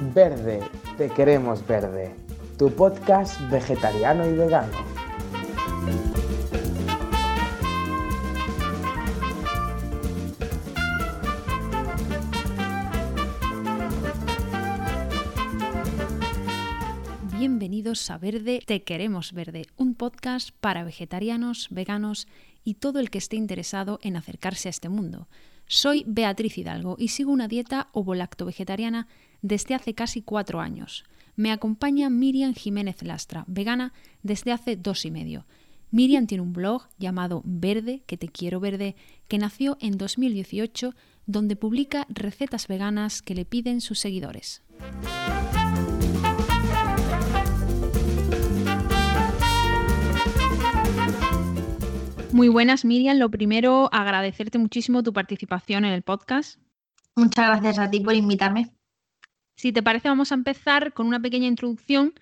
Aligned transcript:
Verde, 0.00 0.60
te 0.96 1.10
queremos 1.10 1.66
verde. 1.66 2.14
Tu 2.56 2.74
podcast 2.74 3.38
vegetariano 3.50 4.26
y 4.26 4.32
vegano. 4.32 4.72
Bienvenidos 17.36 18.10
a 18.10 18.16
Verde, 18.16 18.62
te 18.66 18.82
queremos 18.82 19.34
verde, 19.34 19.66
un 19.76 19.94
podcast 19.94 20.50
para 20.60 20.82
vegetarianos, 20.82 21.68
veganos 21.70 22.26
y 22.64 22.74
todo 22.74 23.00
el 23.00 23.10
que 23.10 23.18
esté 23.18 23.36
interesado 23.36 23.98
en 24.02 24.16
acercarse 24.16 24.68
a 24.68 24.70
este 24.70 24.88
mundo. 24.88 25.28
Soy 25.66 26.04
Beatriz 26.06 26.56
Hidalgo 26.56 26.96
y 26.98 27.08
sigo 27.08 27.32
una 27.32 27.48
dieta 27.48 27.88
ovo-lacto-vegetariana 27.92 29.06
desde 29.42 29.74
hace 29.74 29.94
casi 29.94 30.22
cuatro 30.22 30.60
años. 30.60 31.04
Me 31.36 31.52
acompaña 31.52 32.10
Miriam 32.10 32.54
Jiménez 32.54 33.02
Lastra, 33.02 33.44
vegana 33.46 33.92
desde 34.22 34.52
hace 34.52 34.76
dos 34.76 35.04
y 35.04 35.10
medio. 35.10 35.46
Miriam 35.90 36.26
tiene 36.26 36.42
un 36.42 36.52
blog 36.52 36.82
llamado 36.98 37.42
Verde, 37.44 38.02
que 38.06 38.16
te 38.16 38.28
quiero 38.28 38.60
verde, 38.60 38.94
que 39.26 39.38
nació 39.38 39.76
en 39.80 39.98
2018, 39.98 40.94
donde 41.26 41.56
publica 41.56 42.06
recetas 42.08 42.68
veganas 42.68 43.22
que 43.22 43.34
le 43.34 43.44
piden 43.44 43.80
sus 43.80 43.98
seguidores. 43.98 44.62
Muy 52.32 52.48
buenas, 52.48 52.84
Miriam. 52.84 53.18
Lo 53.18 53.28
primero, 53.28 53.88
agradecerte 53.92 54.58
muchísimo 54.58 55.02
tu 55.02 55.12
participación 55.12 55.84
en 55.84 55.92
el 55.92 56.02
podcast. 56.02 56.60
Muchas 57.16 57.48
gracias 57.48 57.78
a 57.78 57.90
ti 57.90 58.00
por 58.00 58.14
invitarme. 58.14 58.70
Si 59.60 59.72
te 59.72 59.82
parece, 59.82 60.08
vamos 60.08 60.32
a 60.32 60.36
empezar 60.36 60.94
con 60.94 61.06
una 61.06 61.20
pequeña 61.20 61.46
introducción 61.46 62.14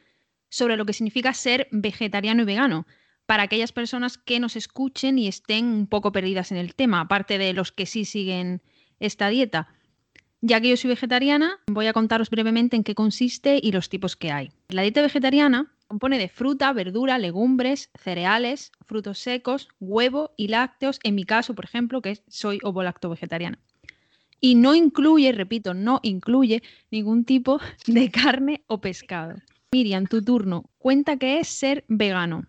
sobre 0.51 0.77
lo 0.77 0.85
que 0.85 0.93
significa 0.93 1.32
ser 1.35 1.68
vegetariano 1.71 2.43
y 2.43 2.46
vegano, 2.46 2.85
para 3.26 3.45
aquellas 3.45 3.71
personas 3.71 4.18
que 4.18 4.40
nos 4.40 4.57
escuchen 4.57 5.21
y 5.21 5.29
estén 5.29 5.66
un 5.66 5.87
poco 5.87 6.10
perdidas 6.10 6.51
en 6.51 6.59
el 6.59 6.74
tema, 6.74 7.01
aparte 7.01 7.38
de 7.38 7.52
los 7.52 7.71
que 7.71 7.87
sí 7.87 8.04
siguen 8.04 8.60
esta 8.99 9.29
dieta. 9.29 9.68
Ya 10.40 10.60
que 10.60 10.71
yo 10.71 10.77
soy 10.77 10.88
vegetariana, 10.90 11.60
voy 11.68 11.87
a 11.87 11.93
contaros 11.93 12.29
brevemente 12.29 12.74
en 12.74 12.82
qué 12.82 12.96
consiste 12.96 13.60
y 13.62 13.71
los 13.71 13.88
tipos 13.88 14.16
que 14.16 14.32
hay. 14.32 14.51
La 14.68 14.82
dieta 14.82 15.01
vegetariana 15.01 15.73
compone 15.87 16.18
de 16.18 16.29
fruta, 16.29 16.73
verdura, 16.73 17.18
legumbres, 17.18 17.90
cereales, 17.95 18.73
frutos 18.84 19.21
secos, 19.21 19.68
huevo 19.79 20.32
y 20.37 20.49
lácteos, 20.49 20.99
en 21.05 21.15
mi 21.15 21.23
caso, 21.23 21.55
por 21.55 21.66
ejemplo, 21.66 22.02
que 22.02 22.18
soy 22.27 22.59
ovo-lacto 22.65 23.09
vegetariana. 23.09 23.60
Y 24.40 24.54
no 24.54 24.74
incluye, 24.74 25.32
repito, 25.32 25.74
no 25.74 26.00
incluye 26.02 26.62
ningún 26.90 27.24
tipo 27.24 27.60
de 27.86 28.10
carne 28.10 28.62
o 28.66 28.80
pescado. 28.80 29.36
Miriam, 29.72 30.06
tu 30.06 30.22
turno. 30.22 30.70
Cuenta 30.78 31.16
qué 31.16 31.40
es 31.40 31.48
ser 31.48 31.84
vegano. 31.88 32.46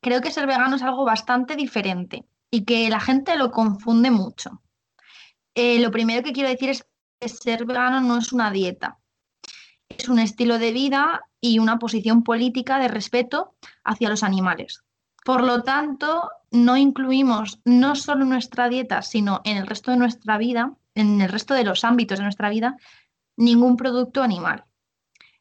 Creo 0.00 0.20
que 0.20 0.30
ser 0.30 0.46
vegano 0.46 0.76
es 0.76 0.82
algo 0.82 1.04
bastante 1.04 1.56
diferente 1.56 2.24
y 2.50 2.64
que 2.64 2.88
la 2.88 3.00
gente 3.00 3.36
lo 3.36 3.50
confunde 3.50 4.10
mucho. 4.10 4.62
Eh, 5.54 5.80
lo 5.80 5.90
primero 5.90 6.22
que 6.22 6.32
quiero 6.32 6.48
decir 6.48 6.70
es 6.70 6.86
que 7.20 7.28
ser 7.28 7.64
vegano 7.64 8.00
no 8.00 8.18
es 8.18 8.32
una 8.32 8.50
dieta, 8.50 8.98
es 9.88 10.08
un 10.08 10.18
estilo 10.18 10.58
de 10.58 10.72
vida 10.72 11.22
y 11.40 11.58
una 11.58 11.78
posición 11.78 12.22
política 12.22 12.78
de 12.78 12.88
respeto 12.88 13.54
hacia 13.84 14.08
los 14.08 14.22
animales. 14.22 14.82
Por 15.24 15.42
lo 15.42 15.62
tanto, 15.62 16.30
no 16.50 16.76
incluimos 16.76 17.60
no 17.64 17.96
solo 17.96 18.24
nuestra 18.24 18.68
dieta, 18.68 19.02
sino 19.02 19.40
en 19.44 19.56
el 19.56 19.66
resto 19.66 19.90
de 19.90 19.96
nuestra 19.96 20.38
vida, 20.38 20.74
en 20.94 21.20
el 21.20 21.28
resto 21.28 21.54
de 21.54 21.64
los 21.64 21.84
ámbitos 21.84 22.18
de 22.18 22.24
nuestra 22.24 22.50
vida, 22.50 22.76
ningún 23.36 23.76
producto 23.76 24.22
animal. 24.22 24.64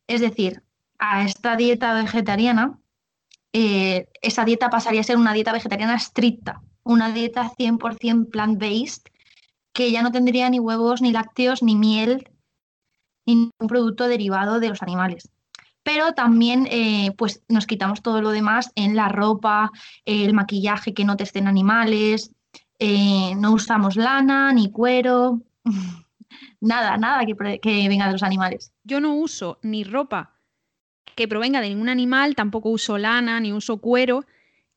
Es 0.07 0.21
decir, 0.21 0.63
a 0.99 1.23
esta 1.23 1.55
dieta 1.55 1.93
vegetariana, 1.93 2.79
eh, 3.53 4.07
esa 4.21 4.45
dieta 4.45 4.69
pasaría 4.69 5.01
a 5.01 5.03
ser 5.03 5.17
una 5.17 5.33
dieta 5.33 5.53
vegetariana 5.53 5.95
estricta, 5.95 6.61
una 6.83 7.11
dieta 7.11 7.51
100% 7.57 8.29
plant-based, 8.29 9.09
que 9.73 9.91
ya 9.91 10.01
no 10.01 10.11
tendría 10.11 10.49
ni 10.49 10.59
huevos, 10.59 11.01
ni 11.01 11.11
lácteos, 11.11 11.63
ni 11.63 11.75
miel, 11.75 12.29
ningún 13.25 13.67
producto 13.67 14.07
derivado 14.07 14.59
de 14.59 14.69
los 14.69 14.81
animales. 14.81 15.29
Pero 15.83 16.13
también 16.13 16.67
eh, 16.71 17.11
pues 17.17 17.43
nos 17.49 17.67
quitamos 17.67 18.01
todo 18.01 18.21
lo 18.21 18.31
demás 18.31 18.71
en 18.75 18.95
la 18.95 19.09
ropa, 19.09 19.71
el 20.05 20.33
maquillaje 20.33 20.93
que 20.93 21.05
no 21.05 21.17
testen 21.17 21.47
animales, 21.47 22.31
eh, 22.79 23.35
no 23.35 23.53
usamos 23.53 23.95
lana 23.95 24.53
ni 24.53 24.71
cuero, 24.71 25.41
nada, 26.61 26.97
nada 26.97 27.25
que, 27.25 27.59
que 27.59 27.87
venga 27.87 28.07
de 28.07 28.13
los 28.13 28.23
animales. 28.23 28.73
Yo 28.83 28.99
no 28.99 29.15
uso 29.15 29.59
ni 29.61 29.83
ropa 29.83 30.33
que 31.15 31.27
provenga 31.27 31.61
de 31.61 31.69
ningún 31.69 31.89
animal, 31.89 32.35
tampoco 32.35 32.69
uso 32.69 32.97
lana 32.97 33.39
ni 33.39 33.53
uso 33.53 33.77
cuero 33.77 34.25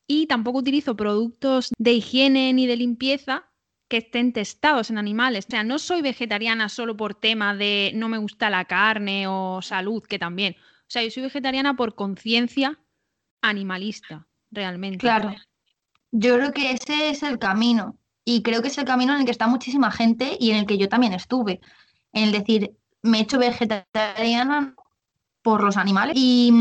y 0.07 0.27
tampoco 0.27 0.59
utilizo 0.59 0.95
productos 0.95 1.71
de 1.77 1.93
higiene 1.93 2.53
ni 2.53 2.67
de 2.67 2.77
limpieza 2.77 3.45
que 3.87 3.97
estén 3.97 4.33
testados 4.33 4.89
en 4.89 4.97
animales. 4.97 5.45
O 5.47 5.51
sea, 5.51 5.63
no 5.63 5.79
soy 5.79 6.01
vegetariana 6.01 6.69
solo 6.69 6.97
por 6.97 7.15
tema 7.15 7.55
de 7.55 7.91
no 7.95 8.09
me 8.09 8.17
gusta 8.17 8.49
la 8.49 8.65
carne 8.65 9.27
o 9.27 9.61
salud, 9.61 10.03
que 10.03 10.19
también. 10.19 10.55
O 10.59 10.89
sea, 10.89 11.03
yo 11.03 11.11
soy 11.11 11.23
vegetariana 11.23 11.75
por 11.75 11.95
conciencia 11.95 12.79
animalista, 13.41 14.27
realmente. 14.51 14.99
Claro. 14.99 15.33
Yo 16.11 16.35
creo 16.35 16.51
que 16.51 16.71
ese 16.71 17.09
es 17.09 17.23
el 17.23 17.37
camino. 17.39 17.97
Y 18.29 18.41
creo 18.41 18.61
que 18.61 18.67
es 18.67 18.77
el 18.77 18.83
camino 18.83 19.13
en 19.13 19.21
el 19.21 19.25
que 19.25 19.31
está 19.31 19.47
muchísima 19.47 19.89
gente 19.89 20.35
y 20.37 20.51
en 20.51 20.57
el 20.57 20.65
que 20.65 20.77
yo 20.77 20.89
también 20.89 21.13
estuve. 21.13 21.61
En 22.11 22.25
el 22.25 22.33
decir, 22.33 22.75
me 23.01 23.19
he 23.19 23.21
hecho 23.21 23.39
vegetariana 23.39 24.75
por 25.41 25.63
los 25.63 25.77
animales. 25.77 26.13
Y, 26.17 26.51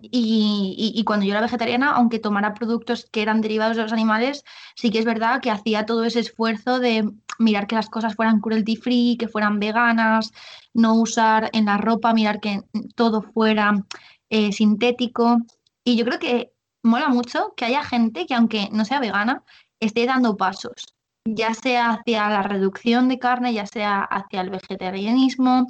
y, 0.00 1.02
cuando 1.02 1.26
yo 1.26 1.32
era 1.32 1.40
vegetariana, 1.40 1.90
aunque 1.96 2.20
tomara 2.20 2.54
productos 2.54 3.08
que 3.10 3.22
eran 3.22 3.40
derivados 3.40 3.76
de 3.76 3.82
los 3.82 3.92
animales, 3.92 4.44
sí 4.76 4.90
que 4.90 5.00
es 5.00 5.04
verdad 5.04 5.40
que 5.40 5.50
hacía 5.50 5.84
todo 5.84 6.04
ese 6.04 6.20
esfuerzo 6.20 6.78
de 6.78 7.10
mirar 7.40 7.66
que 7.66 7.74
las 7.74 7.90
cosas 7.90 8.14
fueran 8.14 8.38
cruelty 8.38 8.76
free, 8.76 9.16
que 9.18 9.26
fueran 9.26 9.58
veganas, 9.58 10.30
no 10.74 10.94
usar 10.94 11.50
en 11.54 11.64
la 11.64 11.76
ropa, 11.76 12.14
mirar 12.14 12.38
que 12.38 12.62
todo 12.94 13.22
fuera 13.22 13.84
eh, 14.30 14.52
sintético. 14.52 15.38
Y 15.82 15.96
yo 15.96 16.04
creo 16.04 16.20
que 16.20 16.52
mola 16.84 17.08
mucho 17.08 17.52
que 17.56 17.64
haya 17.64 17.82
gente 17.82 18.26
que 18.26 18.34
aunque 18.34 18.68
no 18.70 18.84
sea 18.84 19.00
vegana, 19.00 19.42
esté 19.80 20.06
dando 20.06 20.36
pasos, 20.36 20.95
ya 21.26 21.54
sea 21.54 21.90
hacia 21.90 22.28
la 22.28 22.42
reducción 22.42 23.08
de 23.08 23.18
carne, 23.18 23.52
ya 23.52 23.66
sea 23.66 24.00
hacia 24.02 24.40
el 24.40 24.50
vegetarianismo, 24.50 25.66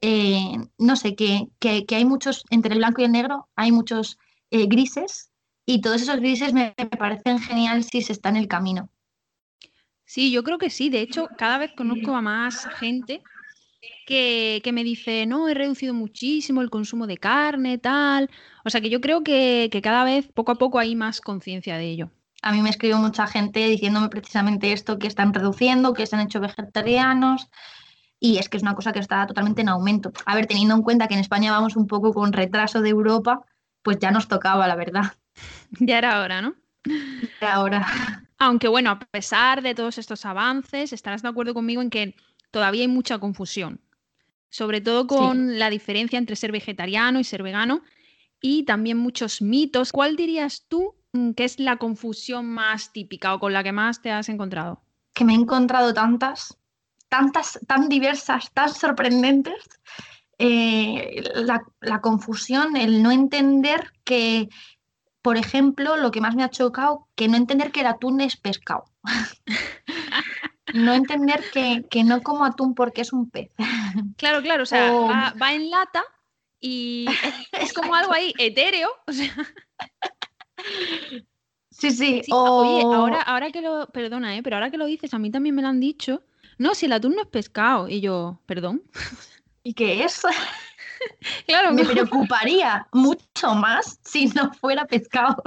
eh, 0.00 0.56
no 0.78 0.96
sé, 0.96 1.14
que, 1.14 1.48
hay 1.62 2.04
muchos, 2.04 2.44
entre 2.50 2.72
el 2.72 2.78
blanco 2.78 3.00
y 3.00 3.04
el 3.04 3.12
negro, 3.12 3.48
hay 3.56 3.72
muchos 3.72 4.18
eh, 4.50 4.66
grises 4.66 5.30
y 5.66 5.80
todos 5.80 6.02
esos 6.02 6.16
grises 6.16 6.52
me, 6.52 6.74
parecen 6.98 7.38
genial 7.38 7.84
si 7.84 8.02
se 8.02 8.12
está 8.12 8.28
en 8.28 8.36
el 8.36 8.48
camino. 8.48 8.90
Sí, 10.04 10.30
yo 10.30 10.42
creo 10.42 10.58
que 10.58 10.68
sí. 10.68 10.90
De 10.90 11.00
hecho, 11.00 11.28
cada 11.38 11.56
vez 11.58 11.72
conozco 11.72 12.14
a 12.14 12.20
más 12.20 12.66
gente 12.78 13.22
que, 14.06 14.60
me 14.72 14.84
dice, 14.84 15.24
no, 15.26 15.48
he 15.48 15.54
reducido 15.54 15.94
muchísimo 15.94 16.60
el 16.60 16.68
consumo 16.68 17.06
de 17.06 17.16
carne, 17.16 17.78
tal. 17.78 18.30
O 18.64 18.70
sea 18.70 18.80
que 18.82 18.90
yo 18.90 19.00
creo 19.00 19.24
que, 19.24 19.70
que 19.72 19.80
cada 19.80 20.04
vez, 20.04 20.28
poco 20.28 20.52
a 20.52 20.56
poco, 20.56 20.78
hay 20.78 20.94
más 20.94 21.22
conciencia 21.22 21.78
de 21.78 21.86
ello. 21.86 22.10
A 22.44 22.52
mí 22.52 22.60
me 22.60 22.68
escribe 22.68 22.96
mucha 22.96 23.26
gente 23.26 23.66
diciéndome 23.66 24.10
precisamente 24.10 24.70
esto, 24.72 24.98
que 24.98 25.06
están 25.06 25.32
reduciendo, 25.32 25.94
que 25.94 26.06
se 26.06 26.14
han 26.14 26.20
hecho 26.20 26.40
vegetarianos 26.40 27.48
y 28.20 28.36
es 28.36 28.50
que 28.50 28.58
es 28.58 28.62
una 28.62 28.74
cosa 28.74 28.92
que 28.92 28.98
está 28.98 29.26
totalmente 29.26 29.62
en 29.62 29.70
aumento. 29.70 30.12
A 30.26 30.34
ver, 30.34 30.44
teniendo 30.44 30.74
en 30.74 30.82
cuenta 30.82 31.08
que 31.08 31.14
en 31.14 31.20
España 31.20 31.52
vamos 31.52 31.74
un 31.74 31.86
poco 31.86 32.12
con 32.12 32.34
retraso 32.34 32.82
de 32.82 32.90
Europa, 32.90 33.46
pues 33.80 33.98
ya 33.98 34.10
nos 34.10 34.28
tocaba, 34.28 34.68
la 34.68 34.76
verdad. 34.76 35.14
Ya 35.80 35.98
era 35.98 36.20
hora, 36.20 36.42
¿no? 36.42 36.54
Ya 36.84 37.48
era 37.48 37.60
hora. 37.60 37.86
Aunque 38.38 38.68
bueno, 38.68 38.90
a 38.90 38.98
pesar 38.98 39.62
de 39.62 39.74
todos 39.74 39.96
estos 39.96 40.26
avances, 40.26 40.92
estarás 40.92 41.22
de 41.22 41.28
acuerdo 41.28 41.54
conmigo 41.54 41.80
en 41.80 41.88
que 41.88 42.14
todavía 42.50 42.82
hay 42.82 42.88
mucha 42.88 43.18
confusión, 43.18 43.80
sobre 44.50 44.82
todo 44.82 45.06
con 45.06 45.58
la 45.58 45.70
diferencia 45.70 46.18
entre 46.18 46.36
ser 46.36 46.52
vegetariano 46.52 47.18
y 47.18 47.24
ser 47.24 47.42
vegano 47.42 47.82
y 48.40 48.64
también 48.64 48.98
muchos 48.98 49.40
mitos. 49.40 49.92
¿Cuál 49.92 50.14
dirías 50.14 50.66
tú 50.68 50.94
mm, 51.14 51.30
que 51.32 51.44
es 51.44 51.58
la 51.58 51.78
confusión 51.78 52.46
más 52.46 52.92
típica 52.92 53.34
o 53.34 53.40
con 53.40 53.54
la 53.54 53.64
que 53.64 53.72
más 53.72 54.02
te 54.02 54.12
has 54.12 54.28
encontrado? 54.28 54.82
Que 55.14 55.24
me 55.24 55.32
he 55.32 55.36
encontrado 55.36 55.94
tantas, 55.94 56.58
tantas, 57.08 57.58
tan 57.66 57.88
diversas, 57.88 58.52
tan 58.52 58.74
sorprendentes, 58.74 59.62
eh, 60.38 61.22
la, 61.80 62.00
confusión, 62.00 62.76
el 62.76 63.02
no 63.02 63.12
entender 63.12 63.92
que, 64.04 64.48
por 65.22 65.36
ejemplo, 65.36 65.96
lo 65.96 66.10
que 66.10 66.20
más 66.20 66.34
me 66.34 66.42
ha 66.42 66.50
chocado, 66.50 67.08
que 67.14 67.28
no 67.28 67.36
entender 67.36 67.70
que 67.70 67.80
el 67.80 67.86
atún 67.86 68.20
es 68.20 68.36
pescado. 68.36 68.84
no 70.74 70.92
entender 70.92 71.44
que, 71.52 72.04
no 72.04 72.22
como 72.22 72.44
atún 72.44 72.74
porque 72.74 73.02
es 73.02 73.12
un 73.12 73.30
pez. 73.30 73.50
Claro, 74.16 74.42
claro, 74.42 74.64
o 74.64 74.66
sea, 74.66 74.90
va, 74.90 75.52
en 75.52 75.70
lata 75.70 76.02
y 76.60 77.06
es, 77.52 77.72
como 77.72 77.94
algo 77.94 78.12
ahí 78.12 78.34
etéreo. 78.38 78.88
Sí, 81.70 81.90
sí. 81.90 82.22
Oye, 82.30 82.82
ahora, 82.82 83.20
ahora 83.22 83.50
que 83.50 83.60
lo, 83.60 83.88
perdona, 83.88 84.36
¿eh? 84.36 84.42
pero 84.42 84.56
ahora 84.56 84.70
que 84.70 84.78
lo 84.78 84.86
dices, 84.86 85.12
a 85.12 85.18
mí 85.18 85.30
también 85.30 85.54
me 85.54 85.62
lo 85.62 85.68
han 85.68 85.80
dicho 85.80 86.22
no, 86.58 86.74
si 86.74 86.86
el 86.86 86.92
atún 86.92 87.14
no 87.14 87.22
es 87.22 87.28
pescado. 87.28 87.88
Y 87.88 88.00
yo, 88.00 88.40
perdón. 88.46 88.82
¿Y 89.62 89.74
qué 89.74 90.04
es? 90.04 90.22
Claro, 91.46 91.74
Me 91.74 91.84
preocuparía 91.84 92.88
mucho 92.90 93.54
más 93.54 94.00
si 94.04 94.26
no 94.28 94.54
fuera 94.54 94.86
pescado. 94.86 95.42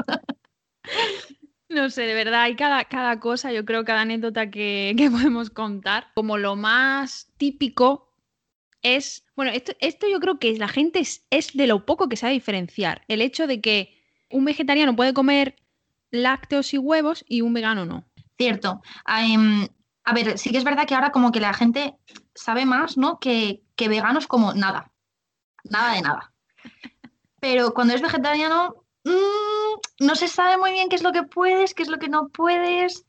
No 1.68 1.90
sé, 1.90 2.04
de 2.04 2.14
verdad, 2.14 2.44
hay 2.44 2.56
cada, 2.56 2.86
cada 2.86 3.20
cosa, 3.20 3.52
yo 3.52 3.66
creo, 3.66 3.84
cada 3.84 4.02
anécdota 4.02 4.52
que, 4.52 4.94
que 4.96 5.10
podemos 5.10 5.50
contar. 5.50 6.12
Como 6.14 6.38
lo 6.38 6.56
más 6.56 7.32
típico 7.38 8.14
es, 8.84 9.26
bueno, 9.36 9.52
esto, 9.52 9.72
esto 9.80 10.08
yo 10.08 10.20
creo 10.20 10.38
que 10.38 10.56
la 10.58 10.68
gente 10.68 11.00
es, 11.00 11.26
es 11.32 11.54
de 11.54 11.66
lo 11.66 11.88
poco 11.88 12.08
que 12.08 12.18
sabe 12.18 12.34
diferenciar. 12.34 13.02
El 13.08 13.22
hecho 13.22 13.48
de 13.48 13.60
que 13.60 13.97
un 14.30 14.46
vegetariano 14.46 14.96
puede 14.96 15.14
comer 15.14 15.56
lácteos 16.12 16.74
y 16.74 16.78
huevos 16.78 17.26
y 17.28 17.42
un 17.42 17.54
vegano 17.54 17.86
no. 17.86 18.06
Cierto. 18.38 18.82
Em, 19.08 19.68
a 20.04 20.14
ver, 20.14 20.38
sí 20.38 20.52
que 20.52 20.58
es 20.58 20.64
verdad 20.64 20.86
que 20.88 20.96
ahora 20.96 21.12
como 21.12 21.32
que 21.32 21.40
la 21.40 21.54
gente 21.54 21.96
sabe 22.36 22.66
más, 22.66 22.98
¿no? 22.98 23.20
Que, 23.20 23.62
que 23.76 23.90
veganos 23.90 24.28
como 24.28 24.54
nada. 24.54 24.92
Nada 25.64 25.94
de 25.94 26.02
nada. 26.02 26.34
Pero 27.40 27.74
cuando 27.74 27.94
eres 27.94 28.04
vegetariano, 28.04 28.84
mm, 29.04 30.06
no 30.06 30.16
se 30.16 30.28
sabe 30.28 30.58
muy 30.58 30.72
bien 30.72 30.90
qué 30.90 30.96
es 30.96 31.04
lo 31.04 31.12
que 31.12 31.24
puedes, 31.24 31.74
qué 31.74 31.84
es 31.84 31.90
lo 31.90 31.98
que 31.98 32.10
no 32.10 32.30
puedes. 32.30 33.06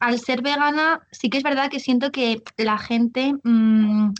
Al 0.00 0.18
ser 0.18 0.42
vegana, 0.42 1.06
sí 1.10 1.28
que 1.28 1.38
es 1.38 1.44
verdad 1.44 1.70
que 1.70 1.80
siento 1.80 2.12
que 2.12 2.42
la 2.56 2.78
gente 2.78 3.34
mm, 3.42 4.12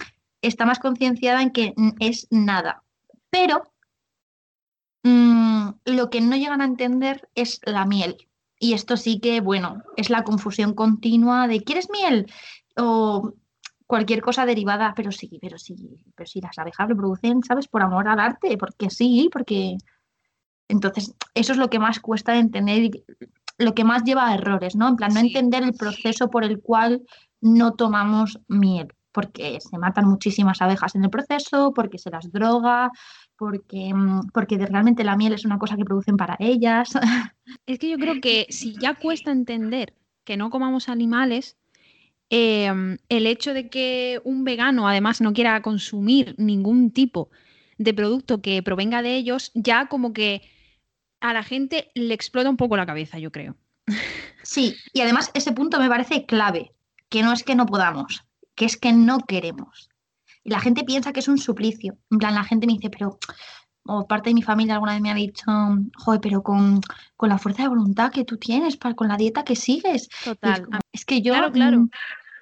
está 0.43 0.67
más 0.67 0.79
concienciada 0.79 1.43
en 1.43 1.51
que 1.51 1.75
es 2.01 2.27
nada. 2.31 2.83
Pero 3.31 3.72
mm, 5.03 5.69
lo 5.85 6.11
que 6.11 6.21
no 6.21 6.37
llegan 6.37 6.61
a 6.61 6.67
entender 6.67 7.29
es 7.35 7.61
la 7.65 7.85
miel. 7.85 8.29
Y 8.59 8.75
esto 8.75 8.97
sí 8.97 9.19
que, 9.19 9.41
bueno, 9.41 9.83
es 9.97 10.09
la 10.11 10.23
confusión 10.23 10.75
continua 10.75 11.49
de 11.49 11.63
¿quieres 11.63 11.89
miel? 11.91 12.31
O 12.77 13.35
cualquier 13.87 14.23
cosa 14.23 14.47
derivada, 14.47 14.95
pero 14.97 15.13
sí, 15.13 15.39
pero 15.41 15.59
sí, 15.59 15.77
pero 16.15 16.27
sí, 16.27 16.41
las 16.41 16.59
abejas 16.59 16.89
lo 16.89 16.97
producen, 16.97 17.43
¿sabes? 17.43 17.69
Por 17.69 17.83
amor 17.83 18.09
al 18.09 18.21
arte, 18.21 18.57
porque 18.57 18.89
sí, 18.91 19.29
porque... 19.33 19.77
Entonces, 20.69 21.15
eso 21.35 21.53
es 21.53 21.59
lo 21.59 21.69
que 21.69 21.79
más 21.79 22.01
cuesta 22.01 22.33
de 22.33 22.39
entender 22.39 22.91
lo 23.59 23.75
que 23.75 23.85
más 23.85 24.05
lleva 24.05 24.29
a 24.29 24.35
errores, 24.35 24.77
¿no? 24.77 24.89
En 24.89 24.97
plan, 24.97 25.13
no 25.13 25.21
Sí, 25.21 25.27
entender 25.27 25.63
el 25.63 25.75
proceso 25.75 26.31
por 26.31 26.45
el 26.45 26.61
cual 26.61 27.03
no 27.41 27.73
tomamos 27.75 28.41
miel, 28.49 28.89
porque 29.13 29.59
se 29.61 29.79
matan 29.79 30.09
muchísimas 30.09 30.61
abejas 30.63 30.95
en 30.95 31.05
el 31.05 31.11
proceso, 31.11 31.73
porque 31.75 31.99
se 31.99 32.11
las 32.11 32.33
droga, 32.33 32.91
porque, 33.37 33.93
mm, 33.95 34.31
porque 34.33 34.59
realmente 34.59 35.05
la 35.05 35.17
miel 35.17 35.35
es 35.35 35.45
una 35.45 35.59
cosa 35.59 35.77
que 35.77 35.85
producen 35.85 36.17
para 36.17 36.37
ellas. 36.39 36.93
Es 37.67 37.79
que 37.79 37.91
yo 37.91 37.99
creo 37.99 38.21
que 38.21 38.47
si 38.51 38.75
ya 38.79 38.95
cuesta 38.95 39.31
entender 39.31 39.95
que 40.25 40.37
no 40.37 40.51
comamos 40.51 40.89
animales, 40.89 41.57
em, 42.31 42.99
el 43.09 43.27
hecho 43.27 43.53
de 43.53 43.69
que 43.69 44.21
un 44.25 44.45
vegano 44.45 44.89
además 44.89 45.21
no 45.21 45.33
quiera 45.33 45.61
consumir 45.61 46.35
ningún 46.39 46.93
tipo 46.93 47.31
de 47.79 47.93
producto 47.93 48.41
que 48.41 48.63
provenga 48.63 49.03
de 49.03 49.17
ellos, 49.17 49.51
ya 49.55 49.89
como 49.89 50.13
que 50.13 50.43
a 51.21 51.33
la 51.33 51.43
gente 51.43 51.91
le 51.95 52.15
explota 52.15 52.49
un 52.49 52.57
poco 52.57 52.77
la 52.77 52.87
cabeza, 52.87 53.19
yo 53.19 53.31
creo. 53.33 53.57
Sí, 54.45 54.75
y 54.93 55.01
además 55.01 55.31
ese 55.35 55.53
punto 55.53 55.79
me 55.79 55.89
parece 55.89 56.27
clave, 56.27 56.73
que 57.09 57.23
no 57.23 57.33
es 57.33 57.45
que 57.45 57.55
no 57.55 57.65
podamos, 57.65 58.25
que 58.55 58.65
es 58.65 58.77
que 58.77 58.93
no 58.93 59.19
queremos. 59.21 59.89
Y 60.45 60.51
la 60.51 60.61
gente 60.61 60.85
piensa 60.85 61.13
que 61.13 61.21
es 61.21 61.29
un 61.29 61.39
suplicio. 61.39 61.97
En 62.11 62.19
plan, 62.19 62.35
la 62.35 62.45
gente 62.45 62.67
me 62.67 62.75
dice, 62.75 62.91
pero, 62.91 63.19
o 63.85 64.07
parte 64.07 64.31
de 64.31 64.35
mi 64.35 64.43
familia 64.43 64.75
alguna 64.75 64.93
vez 64.93 65.03
me 65.03 65.11
ha 65.11 65.15
dicho, 65.15 65.45
joder, 65.97 66.21
pero 66.21 66.43
con, 66.43 66.81
con 67.17 67.29
la 67.29 67.39
fuerza 67.39 67.63
de 67.63 67.69
voluntad 67.69 68.11
que 68.13 68.25
tú 68.25 68.37
tienes, 68.39 68.77
para, 68.77 68.95
con 68.95 69.09
la 69.09 69.17
dieta 69.17 69.45
que 69.45 69.57
sigues. 69.57 70.03
Es, 70.03 70.25
Total. 70.25 70.65
como, 70.65 70.79
es 70.93 71.05
que 71.05 71.23
yo 71.23 71.33
Claro, 71.33 71.53
claro. 71.53 71.79
mm, 71.81 71.91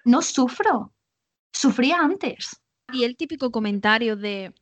no 0.06 0.22
sufro, 0.22 0.92
sufría 1.52 1.98
antes. 1.98 2.60
Y 2.92 3.04
el 3.04 3.16
típico 3.16 3.50
comentario 3.50 4.16
de, 4.16 4.54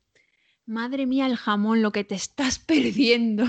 madre 0.69 1.05
mía, 1.07 1.25
el 1.25 1.35
jamón, 1.35 1.81
lo 1.81 1.91
que 1.91 2.03
te 2.03 2.15
estás 2.15 2.59
perdiendo. 2.67 3.45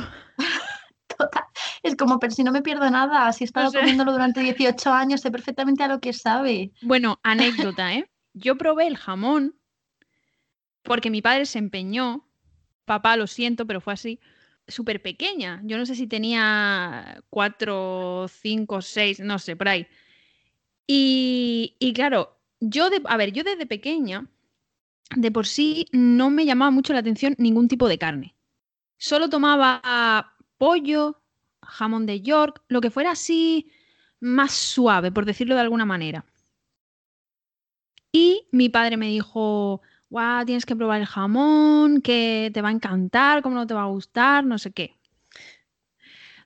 Es 1.82 1.97
como, 1.97 2.19
pero 2.19 2.32
si 2.32 2.44
no 2.44 2.53
me 2.53 2.62
pierdo 2.62 2.91
nada, 2.91 3.32
si 3.32 3.44
he 3.44 3.47
estado 3.47 3.73
comiéndolo 3.73 4.12
durante 4.12 4.41
18 4.41 4.93
años, 4.93 5.21
sé 5.21 5.31
perfectamente 5.31 5.82
a 5.82 5.88
lo 5.88 6.00
que 6.00 6.12
sabe. 6.12 6.73
Bueno, 6.82 7.19
anécdota, 7.23 7.94
¿eh? 7.94 8.11
Yo 8.32 8.56
probé 8.56 8.87
el 8.87 8.97
jamón 8.97 9.56
porque 10.82 11.11
mi 11.11 11.23
padre 11.23 11.47
se 11.47 11.59
empeñó, 11.59 12.27
papá, 12.85 13.17
lo 13.17 13.27
siento, 13.27 13.67
pero 13.67 13.81
fue 13.81 13.93
así, 13.93 14.21
súper 14.67 15.03
pequeña. 15.03 15.61
Yo 15.65 15.79
no 15.79 15.87
sé 15.87 15.94
si 15.94 16.06
tenía 16.06 17.23
cuatro, 17.29 18.27
cinco, 18.29 18.82
seis, 18.82 19.21
no 19.21 19.38
sé, 19.38 19.56
por 19.56 19.69
ahí. 19.69 19.87
Y, 20.87 21.77
y 21.79 21.93
claro, 21.93 22.41
yo, 22.61 22.91
de, 22.91 23.00
a 23.05 23.17
ver, 23.17 23.32
yo 23.32 23.44
desde 23.44 23.67
pequeña, 23.67 24.29
de 25.15 25.31
por 25.31 25.47
sí, 25.47 25.87
no 25.93 26.31
me 26.31 26.47
llamaba 26.47 26.71
mucho 26.71 26.93
la 26.93 27.00
atención 27.00 27.35
ningún 27.38 27.69
tipo 27.69 27.88
de 27.88 27.99
carne. 27.99 28.35
Solo 28.97 29.29
tomaba 29.29 30.35
pollo, 30.59 31.19
jamón 31.70 32.06
de 32.06 32.20
York, 32.20 32.62
lo 32.69 32.81
que 32.81 32.90
fuera 32.90 33.12
así 33.12 33.70
más 34.20 34.52
suave, 34.52 35.11
por 35.12 35.25
decirlo 35.25 35.55
de 35.55 35.62
alguna 35.62 35.87
manera. 35.87 36.25
Y 38.12 38.46
mi 38.52 38.69
padre 38.69 38.96
me 38.96 39.06
dijo, 39.08 39.82
guau, 40.11 40.44
tienes 40.44 40.67
que 40.67 40.76
probar 40.76 41.00
el 41.00 41.06
jamón, 41.06 42.00
que 42.02 42.50
te 42.52 42.62
va 42.62 42.69
a 42.69 42.72
encantar, 42.72 43.43
cómo 43.43 43.55
no 43.55 43.67
te 43.67 43.75
va 43.75 43.82
a 43.82 43.87
gustar, 43.87 44.44
no 44.44 44.58
sé 44.58 44.72
qué. 44.72 44.96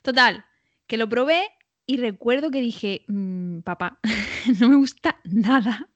Total, 0.02 0.44
que 0.86 0.96
lo 0.96 1.08
probé 1.08 1.42
y 1.86 1.96
recuerdo 1.96 2.50
que 2.50 2.60
dije, 2.60 3.04
"Mm, 3.08 3.60
papá, 3.60 3.98
no 4.60 4.68
me 4.68 4.76
gusta 4.76 5.20
nada. 5.24 5.88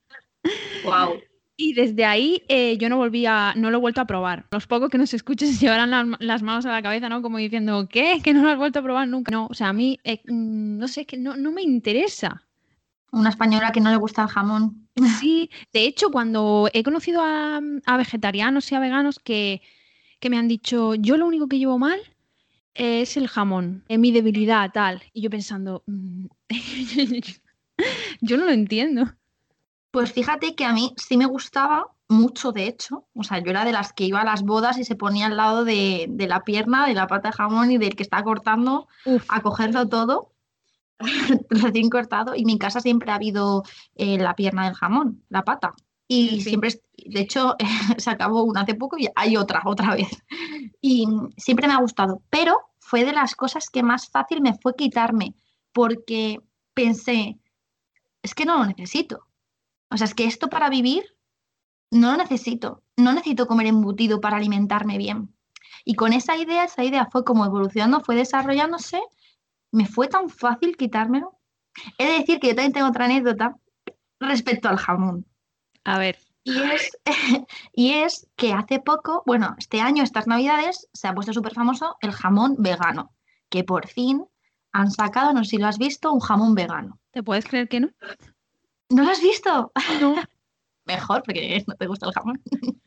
Wow. 0.82 1.20
Y 1.60 1.72
desde 1.74 2.04
ahí 2.04 2.44
eh, 2.48 2.78
yo 2.78 2.88
no 2.88 2.96
volví 2.98 3.26
a, 3.26 3.52
no 3.56 3.70
lo 3.72 3.78
he 3.78 3.80
vuelto 3.80 4.00
a 4.00 4.06
probar. 4.06 4.46
Los 4.52 4.68
pocos 4.68 4.90
que 4.90 4.98
nos 4.98 5.12
escuchen 5.12 5.48
se 5.52 5.58
llevarán 5.66 5.90
la- 5.90 6.16
las 6.20 6.42
manos 6.42 6.64
a 6.66 6.70
la 6.72 6.82
cabeza, 6.82 7.08
¿no? 7.08 7.20
Como 7.20 7.38
diciendo, 7.38 7.88
¿qué? 7.90 8.20
Que 8.22 8.32
no 8.32 8.42
lo 8.44 8.50
has 8.50 8.58
vuelto 8.58 8.78
a 8.78 8.82
probar 8.82 9.08
nunca. 9.08 9.32
No, 9.32 9.46
o 9.50 9.54
sea, 9.54 9.68
a 9.70 9.72
mí, 9.72 9.98
eh, 10.04 10.22
mm, 10.26 10.78
no 10.78 10.86
sé, 10.88 11.00
es 11.02 11.06
que 11.08 11.16
no, 11.18 11.36
no 11.36 11.50
me 11.52 11.62
interesa. 11.62 12.44
Una 13.12 13.30
española 13.30 13.72
que 13.72 13.80
no 13.80 13.90
le 13.90 13.96
gusta 13.96 14.22
el 14.22 14.28
jamón. 14.28 14.88
Sí, 15.20 15.50
de 15.72 15.84
hecho, 15.86 16.10
cuando 16.10 16.68
he 16.72 16.82
conocido 16.84 17.22
a, 17.22 17.60
a 17.86 17.96
vegetarianos 17.96 18.70
y 18.72 18.74
a 18.76 18.80
veganos 18.80 19.18
que, 19.20 19.62
que 20.20 20.30
me 20.30 20.38
han 20.38 20.48
dicho, 20.48 20.94
yo 20.96 21.16
lo 21.16 21.26
único 21.26 21.48
que 21.48 21.58
llevo 21.58 21.78
mal 21.78 22.00
es 22.74 23.16
el 23.16 23.28
jamón, 23.28 23.84
es 23.88 23.98
mi 23.98 24.12
debilidad, 24.12 24.70
tal. 24.72 25.02
Y 25.12 25.22
yo 25.22 25.30
pensando, 25.30 25.84
"Mm, 25.86 26.26
yo 28.20 28.36
no 28.36 28.46
lo 28.46 28.52
entiendo. 28.52 29.14
Pues 29.98 30.12
fíjate 30.12 30.54
que 30.54 30.64
a 30.64 30.72
mí 30.72 30.94
sí 30.96 31.16
me 31.16 31.26
gustaba 31.26 31.88
mucho, 32.06 32.52
de 32.52 32.68
hecho. 32.68 33.08
O 33.16 33.24
sea, 33.24 33.40
yo 33.40 33.50
era 33.50 33.64
de 33.64 33.72
las 33.72 33.92
que 33.92 34.04
iba 34.04 34.20
a 34.20 34.24
las 34.24 34.44
bodas 34.44 34.78
y 34.78 34.84
se 34.84 34.94
ponía 34.94 35.26
al 35.26 35.36
lado 35.36 35.64
de, 35.64 36.06
de 36.08 36.28
la 36.28 36.44
pierna, 36.44 36.86
de 36.86 36.94
la 36.94 37.08
pata 37.08 37.30
de 37.30 37.36
jamón 37.36 37.72
y 37.72 37.78
del 37.78 37.96
que 37.96 38.04
está 38.04 38.22
cortando 38.22 38.86
Uf, 39.04 39.24
a 39.26 39.40
cogerlo 39.40 39.88
todo 39.88 40.30
recién 41.50 41.90
cortado. 41.90 42.36
Y 42.36 42.42
en 42.42 42.46
mi 42.46 42.58
casa 42.60 42.78
siempre 42.78 43.10
ha 43.10 43.16
habido 43.16 43.64
eh, 43.96 44.18
la 44.18 44.36
pierna 44.36 44.66
del 44.66 44.74
jamón, 44.74 45.24
la 45.30 45.42
pata. 45.42 45.74
Y 46.06 46.28
Sí, 46.28 46.40
siempre, 46.42 46.80
de 46.96 47.20
hecho, 47.20 47.56
se 47.98 48.10
acabó 48.10 48.44
una 48.44 48.60
hace 48.60 48.76
poco 48.76 48.98
y 48.98 49.08
hay 49.16 49.36
otra, 49.36 49.62
otra 49.64 49.96
vez. 49.96 50.22
Y 50.80 51.08
siempre 51.38 51.66
me 51.66 51.74
ha 51.74 51.80
gustado. 51.80 52.22
Pero 52.30 52.56
fue 52.78 53.04
de 53.04 53.12
las 53.12 53.34
cosas 53.34 53.68
que 53.68 53.82
más 53.82 54.08
fácil 54.08 54.42
me 54.42 54.54
fue 54.54 54.76
quitarme, 54.76 55.34
porque 55.72 56.38
pensé, 56.72 57.40
es 58.22 58.32
que 58.32 58.44
no 58.44 58.58
lo 58.58 58.66
necesito. 58.66 59.27
O 59.90 59.96
sea, 59.96 60.06
es 60.06 60.14
que 60.14 60.24
esto 60.24 60.48
para 60.48 60.68
vivir 60.68 61.04
no 61.90 62.12
lo 62.12 62.18
necesito. 62.18 62.82
No 62.96 63.12
necesito 63.12 63.46
comer 63.46 63.66
embutido 63.66 64.20
para 64.20 64.36
alimentarme 64.36 64.98
bien. 64.98 65.34
Y 65.84 65.94
con 65.94 66.12
esa 66.12 66.36
idea, 66.36 66.64
esa 66.64 66.84
idea 66.84 67.08
fue 67.10 67.24
como 67.24 67.46
evolucionando, 67.46 68.00
fue 68.00 68.14
desarrollándose, 68.14 69.00
me 69.72 69.86
fue 69.86 70.08
tan 70.08 70.28
fácil 70.28 70.76
quitármelo. 70.76 71.38
He 71.96 72.06
de 72.06 72.18
decir 72.18 72.40
que 72.40 72.48
yo 72.48 72.54
también 72.54 72.72
tengo 72.72 72.88
otra 72.88 73.06
anécdota 73.06 73.56
respecto 74.20 74.68
al 74.68 74.78
jamón. 74.78 75.26
a 75.84 75.98
ver, 75.98 76.18
Y 76.44 76.58
es, 76.58 76.90
y 77.72 77.92
es 77.92 78.28
que 78.36 78.52
hace 78.52 78.80
poco, 78.80 79.22
bueno, 79.26 79.54
este 79.58 79.80
año, 79.80 80.02
estas 80.02 80.26
navidades, 80.26 80.88
se 80.92 81.08
ha 81.08 81.14
puesto 81.14 81.32
súper 81.32 81.54
famoso 81.54 81.96
el 82.00 82.12
jamón 82.12 82.56
vegano, 82.58 83.14
que 83.48 83.64
por 83.64 83.86
fin 83.86 84.26
han 84.72 84.90
sacado, 84.90 85.32
no 85.32 85.44
sé 85.44 85.50
si 85.50 85.58
lo 85.58 85.66
has 85.66 85.78
visto, 85.78 86.12
un 86.12 86.20
jamón 86.20 86.54
vegano. 86.54 86.98
¿te 87.10 87.22
puedes 87.22 87.46
creer 87.46 87.68
que 87.68 87.80
no? 87.80 87.88
¿No 88.90 89.04
lo 89.04 89.10
has 89.10 89.20
visto? 89.22 89.72
No. 90.00 90.14
Mejor, 90.86 91.22
porque 91.22 91.62
no 91.66 91.74
te 91.74 91.86
gusta 91.86 92.06
el 92.06 92.12
jamón. 92.12 92.42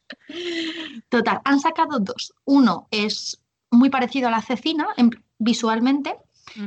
Total, 1.10 1.40
han 1.44 1.60
sacado 1.60 2.00
dos. 2.00 2.34
Uno 2.46 2.88
es 2.90 3.40
muy 3.70 3.90
parecido 3.90 4.28
a 4.28 4.32
la 4.32 4.42
cecina 4.42 4.88
en- 4.98 5.24
visualmente 5.38 6.18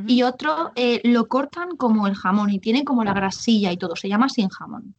y 0.07 0.23
otro 0.23 0.73
eh, 0.76 1.00
lo 1.05 1.29
cortan 1.29 1.76
como 1.76 2.07
el 2.07 2.14
jamón 2.14 2.49
y 2.50 2.59
tiene 2.59 2.85
como 2.85 3.05
la 3.05 3.12
grasilla 3.12 3.71
y 3.71 3.76
todo, 3.76 3.97
se 3.97 4.09
llama 4.09 4.29
sin 4.31 4.49
jamón. 4.49 4.95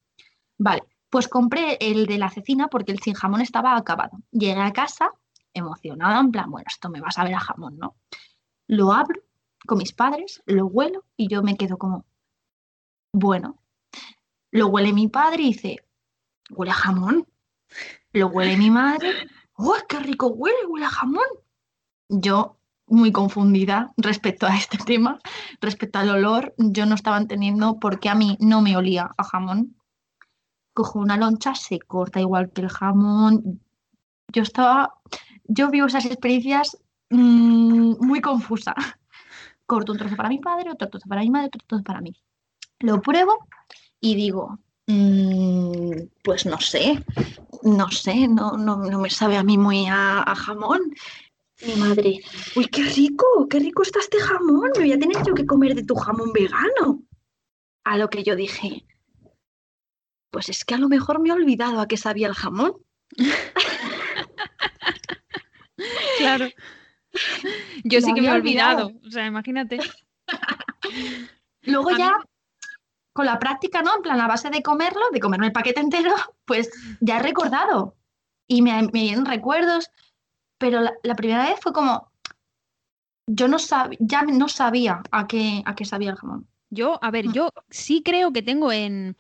Vale, 0.60 0.84
pues 1.10 1.28
compré 1.28 1.78
el 1.82 2.06
de 2.06 2.18
la 2.20 2.30
cecina 2.30 2.68
porque 2.68 2.92
el 2.92 3.00
sin 3.00 3.16
jamón 3.16 3.42
estaba 3.42 3.76
acabado. 3.76 4.20
Llegué 4.32 4.62
a 4.62 4.74
casa 4.74 5.12
emocionada, 5.54 6.20
en 6.20 6.32
plan, 6.32 6.52
bueno, 6.52 6.66
esto 6.70 6.90
me 6.90 7.02
va 7.02 7.08
a 7.08 7.12
saber 7.12 7.34
a 7.34 7.40
jamón, 7.40 7.78
¿no? 7.78 7.96
Lo 8.68 8.92
abro 8.94 9.22
con 9.66 9.78
mis 9.80 9.94
padres, 9.94 10.44
lo 10.46 10.68
huelo 10.68 11.04
y 11.18 11.30
yo 11.30 11.42
me 11.42 11.56
quedo 11.58 11.78
como, 11.78 12.06
bueno, 13.14 13.58
lo 14.56 14.68
huele 14.68 14.94
mi 14.94 15.08
padre 15.08 15.44
y 15.44 15.48
dice, 15.48 15.86
huele 16.50 16.72
a 16.72 16.76
jamón. 16.76 17.28
Lo 18.14 18.28
huele 18.28 18.56
mi 18.58 18.70
madre 18.70 19.28
¡Oh, 19.58 19.76
qué 19.88 20.00
rico 20.00 20.28
huele! 20.28 20.66
¡Huele 20.68 20.86
a 20.86 20.90
jamón! 20.90 21.26
Yo, 22.10 22.58
muy 22.88 23.12
confundida 23.12 23.94
respecto 23.98 24.46
a 24.46 24.56
este 24.56 24.78
tema, 24.78 25.20
respecto 25.62 26.00
al 26.00 26.10
olor, 26.10 26.54
yo 26.58 26.86
no 26.86 26.96
estaba 26.96 27.18
entendiendo 27.18 27.80
por 27.80 28.00
qué 28.00 28.10
a 28.10 28.16
mí 28.16 28.38
no 28.42 28.62
me 28.62 28.76
olía 28.76 29.12
a 29.18 29.24
jamón. 29.24 29.76
Cojo 30.74 31.00
una 31.00 31.16
loncha, 31.18 31.56
se 31.56 31.80
corta 31.80 32.20
igual 32.20 32.52
que 32.52 32.62
el 32.62 32.70
jamón. 32.70 33.62
Yo 34.34 34.44
estaba, 34.44 34.94
yo 35.46 35.70
vivo 35.70 35.88
esas 35.88 36.06
experiencias 36.06 36.78
mmm, 37.10 37.96
muy 38.06 38.20
confusa. 38.22 38.76
Corto 39.66 39.94
un 39.94 39.98
trozo 39.98 40.16
para 40.16 40.30
mi 40.30 40.40
padre, 40.40 40.70
otro 40.70 40.90
trozo 40.90 41.08
para 41.08 41.22
mi 41.22 41.30
madre, 41.30 41.48
otro 41.48 41.62
trozo 41.66 41.84
para 41.84 42.02
mí. 42.02 42.14
Lo 42.80 43.02
pruebo 43.02 43.48
y 44.00 44.16
digo, 44.16 44.60
mmm, 44.88 45.92
pues 46.24 46.46
no 46.46 46.60
sé, 46.60 47.04
no 47.64 47.90
sé, 47.92 48.28
no, 48.28 48.58
no, 48.58 48.78
no, 48.78 49.00
me 49.00 49.10
sabe 49.10 49.38
a 49.38 49.44
mí 49.44 49.58
muy 49.58 49.86
a, 49.88 50.22
a 50.22 50.36
jamón. 50.36 50.82
Mi 51.66 51.76
madre, 51.76 52.20
uy, 52.56 52.66
qué 52.68 52.84
rico, 52.84 53.48
qué 53.50 53.60
rico 53.60 53.82
está 53.82 54.00
este 54.00 54.20
jamón, 54.20 54.72
me 54.76 54.82
voy 54.82 54.92
a 54.92 55.00
tener 55.00 55.18
yo 55.26 55.34
que 55.34 55.46
comer 55.46 55.74
de 55.74 55.84
tu 55.84 55.96
jamón 55.96 56.34
vegano. 56.34 57.04
A 57.86 57.98
lo 57.98 58.10
que 58.10 58.24
yo 58.24 58.36
dije, 58.36 58.86
pues 60.32 60.50
es 60.50 60.66
que 60.66 60.74
a 60.76 60.78
lo 60.78 60.90
mejor 60.90 61.20
me 61.20 61.30
he 61.30 61.32
olvidado 61.32 61.80
a 61.80 61.88
qué 61.88 61.96
sabía 61.98 62.28
el 62.28 62.34
jamón. 62.34 62.74
claro. 66.18 66.50
Yo 67.84 68.02
sí 68.02 68.14
que 68.14 68.22
me 68.22 68.28
he 68.28 68.32
olvidado. 68.32 68.88
olvidado. 68.88 69.08
O 69.08 69.12
sea, 69.12 69.28
imagínate. 69.28 69.80
Luego 71.64 71.92
ya, 71.98 72.12
con 73.16 73.26
la 73.26 73.40
práctica, 73.40 73.82
¿no? 73.82 73.96
En 73.96 74.02
plan, 74.02 74.20
a 74.20 74.28
base 74.28 74.50
de 74.50 74.62
comerlo, 74.62 75.10
de 75.14 75.22
comerme 75.22 75.46
el 75.46 75.54
paquete 75.54 75.80
entero, 75.80 76.14
pues 76.46 76.70
ya 77.00 77.18
he 77.18 77.24
recordado. 77.24 77.96
Y 78.46 78.62
me, 78.62 78.74
me 78.84 79.04
vienen 79.04 79.26
recuerdos. 79.26 79.90
Pero 80.58 80.82
la, 80.82 80.94
la, 81.02 81.16
primera 81.16 81.46
vez 81.46 81.58
fue 81.62 81.72
como. 81.72 82.12
Yo 83.26 83.48
no 83.48 83.58
sabía, 83.58 83.98
ya 84.02 84.24
no 84.24 84.50
sabía 84.50 85.02
a 85.12 85.28
qué, 85.28 85.64
a 85.66 85.76
qué 85.76 85.86
sabía 85.86 86.12
el 86.12 86.18
jamón. 86.18 86.46
Yo, 86.70 87.00
a 87.02 87.10
ver, 87.10 87.32
yo 87.32 87.52
sí 87.70 88.04
creo 88.04 88.34
que 88.34 88.42
tengo 88.42 88.74
en, 88.74 89.16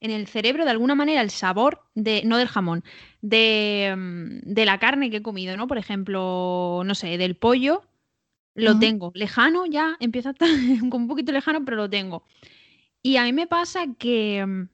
en 0.00 0.10
el 0.10 0.26
cerebro 0.26 0.66
de 0.66 0.70
alguna 0.70 0.94
manera 0.94 1.22
el 1.22 1.30
sabor 1.30 1.82
de, 1.94 2.22
no 2.26 2.36
del 2.36 2.48
jamón, 2.48 2.84
de, 3.22 3.94
de, 4.44 4.64
la 4.66 4.78
carne 4.78 5.08
que 5.08 5.16
he 5.16 5.22
comido, 5.22 5.56
¿no? 5.56 5.66
Por 5.66 5.78
ejemplo, 5.78 6.82
no 6.84 6.94
sé, 6.94 7.16
del 7.16 7.36
pollo, 7.36 7.84
lo 8.54 8.72
uh 8.72 8.74
-huh. 8.74 8.80
tengo. 8.80 9.12
Lejano 9.14 9.64
ya, 9.64 9.96
empieza 9.98 10.28
a 10.28 10.32
estar 10.32 10.48
un 10.92 11.08
poquito 11.08 11.32
lejano, 11.32 11.64
pero 11.64 11.78
lo 11.78 11.88
tengo. 11.88 12.22
Y 13.06 13.18
a 13.18 13.24
mí 13.24 13.34
me 13.34 13.46
pasa 13.46 13.84
que 13.98 14.66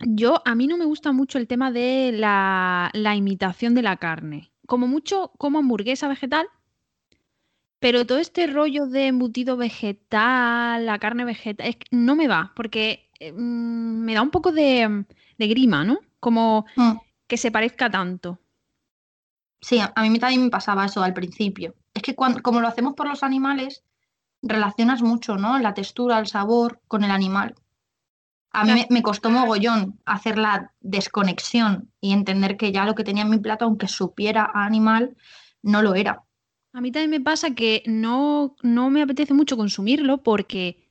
yo, 0.00 0.40
a 0.46 0.54
mí 0.54 0.66
no 0.66 0.78
me 0.78 0.86
gusta 0.86 1.12
mucho 1.12 1.36
el 1.36 1.46
tema 1.46 1.70
de 1.70 2.10
la, 2.10 2.90
la 2.94 3.16
imitación 3.16 3.74
de 3.74 3.82
la 3.82 3.98
carne. 3.98 4.50
Como 4.66 4.86
mucho 4.86 5.30
como 5.36 5.58
hamburguesa 5.58 6.08
vegetal, 6.08 6.46
pero 7.80 8.06
todo 8.06 8.16
este 8.16 8.46
rollo 8.46 8.86
de 8.86 9.08
embutido 9.08 9.58
vegetal, 9.58 10.86
la 10.86 10.98
carne 10.98 11.26
vegetal, 11.26 11.68
es 11.68 11.76
que 11.76 11.86
no 11.90 12.16
me 12.16 12.28
va, 12.28 12.52
porque 12.56 13.10
eh, 13.20 13.30
me 13.32 14.14
da 14.14 14.22
un 14.22 14.30
poco 14.30 14.50
de, 14.50 15.04
de 15.36 15.46
grima, 15.46 15.84
¿no? 15.84 15.98
Como 16.20 16.64
mm. 16.76 16.92
que 17.26 17.36
se 17.36 17.50
parezca 17.50 17.90
tanto. 17.90 18.40
Sí, 19.60 19.80
a 19.80 20.02
mí 20.02 20.18
también 20.18 20.44
me 20.44 20.50
pasaba 20.50 20.86
eso 20.86 21.02
al 21.02 21.12
principio. 21.12 21.74
Es 21.92 22.02
que 22.02 22.14
cuando, 22.14 22.40
como 22.40 22.62
lo 22.62 22.68
hacemos 22.68 22.94
por 22.94 23.06
los 23.06 23.22
animales, 23.22 23.84
relacionas 24.44 25.02
mucho, 25.02 25.36
¿no? 25.36 25.58
La 25.58 25.74
textura, 25.74 26.18
el 26.18 26.26
sabor 26.26 26.80
con 26.86 27.02
el 27.02 27.10
animal. 27.10 27.54
A 28.50 28.64
mí 28.64 28.72
me, 28.72 28.86
me, 28.88 29.02
costó 29.02 29.30
mogollón 29.30 29.98
hacer 30.04 30.38
la 30.38 30.70
desconexión 30.80 31.90
y 32.00 32.12
entender 32.12 32.56
que 32.56 32.70
ya 32.70 32.84
lo 32.84 32.94
que 32.94 33.02
tenía 33.02 33.24
en 33.24 33.30
mi 33.30 33.38
plato, 33.38 33.64
aunque 33.64 33.88
supiera 33.88 34.48
a 34.54 34.64
animal, 34.64 35.16
no 35.62 35.82
lo 35.82 35.96
era. 35.96 36.22
A 36.72 36.80
mí 36.80 36.92
también 36.92 37.10
me 37.10 37.20
pasa 37.20 37.54
que 37.54 37.82
no, 37.86 38.54
no 38.62 38.90
me 38.90 39.02
apetece 39.02 39.34
mucho 39.34 39.56
consumirlo 39.56 40.22
porque 40.22 40.84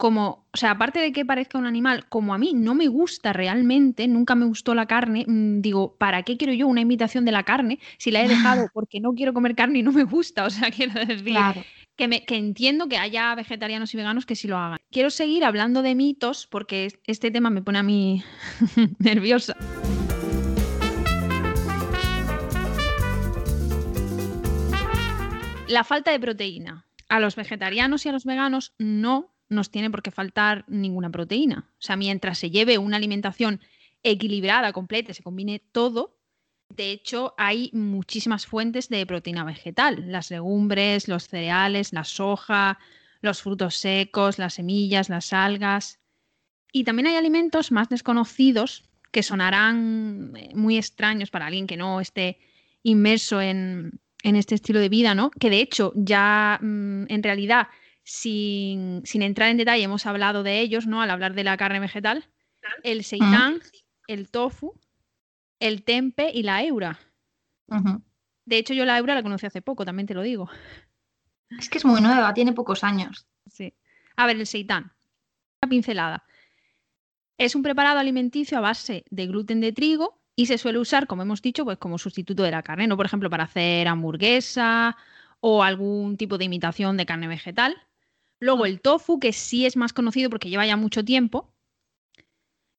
como, 0.00 0.46
o 0.52 0.56
sea, 0.56 0.72
aparte 0.72 0.98
de 0.98 1.12
que 1.12 1.26
parezca 1.26 1.58
un 1.58 1.66
animal, 1.66 2.08
como 2.08 2.32
a 2.32 2.38
mí 2.38 2.52
no 2.54 2.74
me 2.74 2.88
gusta 2.88 3.32
realmente, 3.32 4.08
nunca 4.08 4.34
me 4.34 4.46
gustó 4.46 4.74
la 4.74 4.86
carne, 4.86 5.24
mmm, 5.28 5.60
digo, 5.60 5.94
¿para 5.96 6.22
qué 6.22 6.38
quiero 6.38 6.54
yo 6.54 6.66
una 6.66 6.80
imitación 6.80 7.26
de 7.26 7.32
la 7.32 7.44
carne 7.44 7.78
si 7.98 8.10
la 8.10 8.22
he 8.22 8.28
dejado 8.28 8.68
porque 8.74 9.00
no 9.00 9.12
quiero 9.12 9.34
comer 9.34 9.54
carne 9.54 9.80
y 9.80 9.82
no 9.82 9.92
me 9.92 10.04
gusta? 10.04 10.44
O 10.44 10.50
sea, 10.50 10.70
quiero 10.76 10.94
decir 10.94 11.24
Claro. 11.24 11.62
Que, 12.08 12.36
entiendo 12.36 12.88
que 12.88 12.96
haya 12.96 13.34
vegetarianos 13.34 13.92
y 13.92 13.96
veganos 13.96 14.24
que 14.24 14.36
sí 14.36 14.48
lo 14.48 14.56
hagan. 14.56 14.78
Quiero 14.90 15.10
seguir 15.10 15.44
hablando 15.44 15.82
de 15.82 15.94
mitos 15.94 16.46
porque 16.46 16.88
este 17.06 17.30
tema 17.30 17.50
me 17.50 17.62
pone 17.62 17.78
a 17.78 17.82
mí 17.82 18.24
nerviosa. 18.98 19.56
La 25.68 25.84
falta 25.84 26.10
de 26.10 26.20
proteína. 26.20 26.86
A 27.08 27.20
los 27.20 27.36
vegetarianos 27.36 28.06
y 28.06 28.08
a 28.08 28.12
los 28.12 28.24
veganos 28.24 28.74
no 28.78 29.34
nos 29.48 29.70
tiene 29.70 29.90
por 29.90 30.02
qué 30.02 30.10
faltar 30.10 30.64
ninguna 30.68 31.10
proteína. 31.10 31.70
O 31.72 31.82
sea, 31.82 31.96
mientras 31.96 32.38
se 32.38 32.50
lleve 32.50 32.78
una 32.78 32.96
alimentación 32.96 33.60
equilibrada, 34.02 34.72
completa, 34.72 35.12
se 35.12 35.22
combine 35.22 35.60
todo, 35.72 36.19
de 36.70 36.92
hecho 36.92 37.34
hay 37.36 37.70
muchísimas 37.72 38.46
fuentes 38.46 38.88
de 38.88 39.04
proteína 39.04 39.44
vegetal. 39.44 40.04
Las 40.06 40.30
legumbres, 40.30 41.08
los 41.08 41.28
cereales, 41.28 41.92
la 41.92 42.04
soja, 42.04 42.78
los 43.20 43.42
frutos 43.42 43.76
secos, 43.76 44.38
las 44.38 44.54
semillas, 44.54 45.08
las 45.08 45.32
algas. 45.32 45.98
Y 46.72 46.84
también 46.84 47.08
hay 47.08 47.16
alimentos 47.16 47.72
más 47.72 47.88
desconocidos 47.88 48.84
que 49.10 49.22
sonarán 49.22 50.32
eh, 50.36 50.50
muy 50.54 50.78
extraños 50.78 51.30
para 51.30 51.46
alguien 51.46 51.66
que 51.66 51.76
no 51.76 52.00
esté 52.00 52.38
inmerso 52.82 53.40
en, 53.42 54.00
en 54.22 54.36
este 54.36 54.54
estilo 54.54 54.78
de 54.78 54.88
vida, 54.88 55.14
¿no? 55.14 55.30
Que 55.30 55.50
de 55.50 55.60
hecho 55.60 55.92
ya 55.96 56.58
mmm, 56.62 57.04
en 57.08 57.22
realidad 57.22 57.68
sin, 58.04 59.02
sin, 59.04 59.22
entrar 59.22 59.50
en 59.50 59.56
detalle, 59.56 59.82
hemos 59.82 60.06
hablado 60.06 60.42
de 60.42 60.60
ellos, 60.60 60.86
¿no? 60.86 61.02
Al 61.02 61.10
hablar 61.10 61.34
de 61.34 61.44
la 61.44 61.56
carne 61.56 61.80
vegetal, 61.80 62.26
el 62.82 63.04
seitán, 63.04 63.54
uh 63.54 63.58
-huh. 63.58 63.82
el 64.06 64.30
tofu, 64.30 64.74
el 65.60 65.84
tempe 65.84 66.30
y 66.34 66.42
la 66.42 66.62
eura. 66.64 66.98
Uh 67.68 67.76
-huh. 67.76 68.02
De 68.44 68.58
hecho, 68.58 68.74
yo 68.74 68.84
la 68.84 68.98
eura 68.98 69.14
la 69.14 69.22
conocí 69.22 69.46
hace 69.46 69.62
poco, 69.62 69.84
también 69.84 70.06
te 70.06 70.14
lo 70.14 70.22
digo. 70.22 70.50
Es 71.50 71.68
que 71.68 71.78
es 71.78 71.84
muy 71.84 72.00
nueva, 72.00 72.34
tiene 72.34 72.52
pocos 72.52 72.82
años. 72.82 73.26
Sí. 73.46 73.74
A 74.16 74.26
ver, 74.26 74.36
el 74.36 74.46
seitán. 74.46 74.92
Una 75.62 75.70
pincelada. 75.70 76.24
Es 77.38 77.54
un 77.54 77.62
preparado 77.62 77.98
alimenticio 77.98 78.58
a 78.58 78.60
base 78.60 79.04
de 79.10 79.26
gluten 79.26 79.60
de 79.60 79.72
trigo 79.72 80.20
y 80.36 80.46
se 80.46 80.58
suele 80.58 80.78
usar, 80.78 81.06
como 81.06 81.22
hemos 81.22 81.42
dicho, 81.42 81.64
pues 81.64 81.78
como 81.78 81.98
sustituto 81.98 82.42
de 82.42 82.50
la 82.50 82.62
carne, 82.62 82.86
¿no? 82.86 82.96
Por 82.96 83.06
ejemplo, 83.06 83.30
para 83.30 83.44
hacer 83.44 83.88
hamburguesa 83.88 84.96
o 85.40 85.62
algún 85.62 86.16
tipo 86.16 86.38
de 86.38 86.44
imitación 86.46 86.96
de 86.96 87.06
carne 87.06 87.28
vegetal. 87.28 87.76
Luego 88.40 88.66
el 88.66 88.80
tofu, 88.80 89.18
que 89.18 89.32
sí 89.32 89.66
es 89.66 89.76
más 89.76 89.92
conocido 89.92 90.30
porque 90.30 90.50
lleva 90.50 90.66
ya 90.66 90.76
mucho 90.76 91.04
tiempo, 91.04 91.54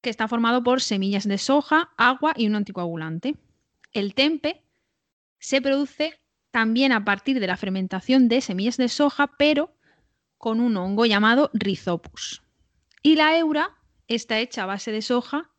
que 0.02 0.10
está 0.10 0.28
formado 0.28 0.64
por 0.64 0.82
semillas 0.82 1.28
de 1.28 1.38
soja, 1.38 1.92
agua 1.98 2.34
y 2.36 2.48
un 2.48 2.56
anticoagulante. 2.56 3.36
El 3.94 4.14
tempe 4.14 4.64
se 5.40 5.62
produce 5.62 6.20
también 6.52 6.92
a 6.92 7.06
partir 7.06 7.40
de 7.40 7.48
la 7.48 7.58
fermentación 7.58 8.28
de 8.28 8.42
semillas 8.42 8.78
de 8.78 8.90
soja, 8.90 9.28
pero 9.38 9.74
con 10.38 10.60
un 10.60 10.76
hongo 10.76 11.06
llamado 11.06 11.50
Rhizopus. 11.54 12.42
Y 13.04 13.16
la 13.16 13.38
eura 13.38 13.78
está 14.08 14.40
hecha 14.40 14.64
a 14.64 14.68
base 14.68 14.92
de 14.92 15.02
soja 15.02 15.50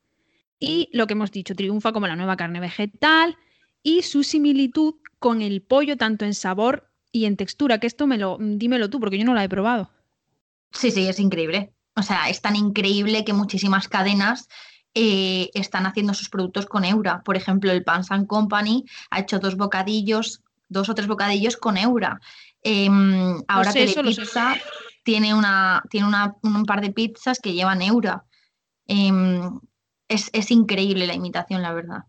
y 0.59 0.89
lo 0.93 1.07
que 1.07 1.15
hemos 1.15 1.33
dicho, 1.33 1.55
triunfa 1.55 1.93
como 1.93 2.07
la 2.07 2.17
nueva 2.17 2.37
carne 2.37 2.61
vegetal 2.61 3.37
y 3.83 4.03
su 4.03 4.23
similitud 4.23 4.95
con 5.19 5.43
el 5.43 5.63
pollo 5.63 5.97
tanto 5.97 6.25
en 6.25 6.35
sabor 6.35 6.89
y 7.11 7.27
en 7.27 7.37
textura, 7.37 7.79
que 7.79 7.87
esto 7.87 8.07
me 8.07 8.19
lo, 8.19 8.39
dímelo 8.41 8.89
tú, 8.89 8.99
porque 8.99 9.19
yo 9.19 9.25
no 9.25 9.35
la 9.35 9.45
he 9.45 9.49
probado. 9.49 9.91
Sí, 10.73 10.91
sí, 10.91 11.07
es 11.07 11.21
increíble. 11.21 11.75
O 11.95 12.03
sea, 12.03 12.29
es 12.29 12.41
tan 12.41 12.57
increíble 12.57 13.25
que 13.25 13.33
muchísimas 13.33 13.89
cadenas 13.89 14.49
eh, 14.95 15.51
están 15.55 15.87
haciendo 15.87 16.15
sus 16.15 16.29
productos 16.29 16.67
con 16.67 16.85
Eura. 16.85 17.23
Por 17.23 17.37
ejemplo, 17.37 17.71
el 17.71 17.85
Pans 17.85 18.11
and 18.11 18.27
Company 18.27 18.85
ha 19.11 19.21
hecho 19.21 19.39
dos 19.39 19.57
bocadillos, 19.57 20.43
dos 20.69 20.89
o 20.89 20.95
tres 20.95 21.07
bocadillos 21.07 21.57
con 21.57 21.77
Eura. 21.77 22.21
Eh, 22.63 22.89
ahora 23.49 23.69
no 23.69 23.73
sé, 23.73 23.87
Telepizza 23.87 24.55
tiene, 25.03 25.35
una, 25.35 25.83
tiene 25.91 26.07
una, 26.07 26.37
un 26.43 26.65
par 26.65 26.81
de 26.81 26.93
pizzas 26.93 27.41
que 27.41 27.53
llevan 27.53 27.83
Eura. 27.83 28.25
Eh, 28.87 29.11
es, 30.09 30.31
es 30.33 30.51
increíble 30.51 31.07
la 31.07 31.15
imitación, 31.15 31.63
la 31.63 31.73
verdad. 31.73 32.05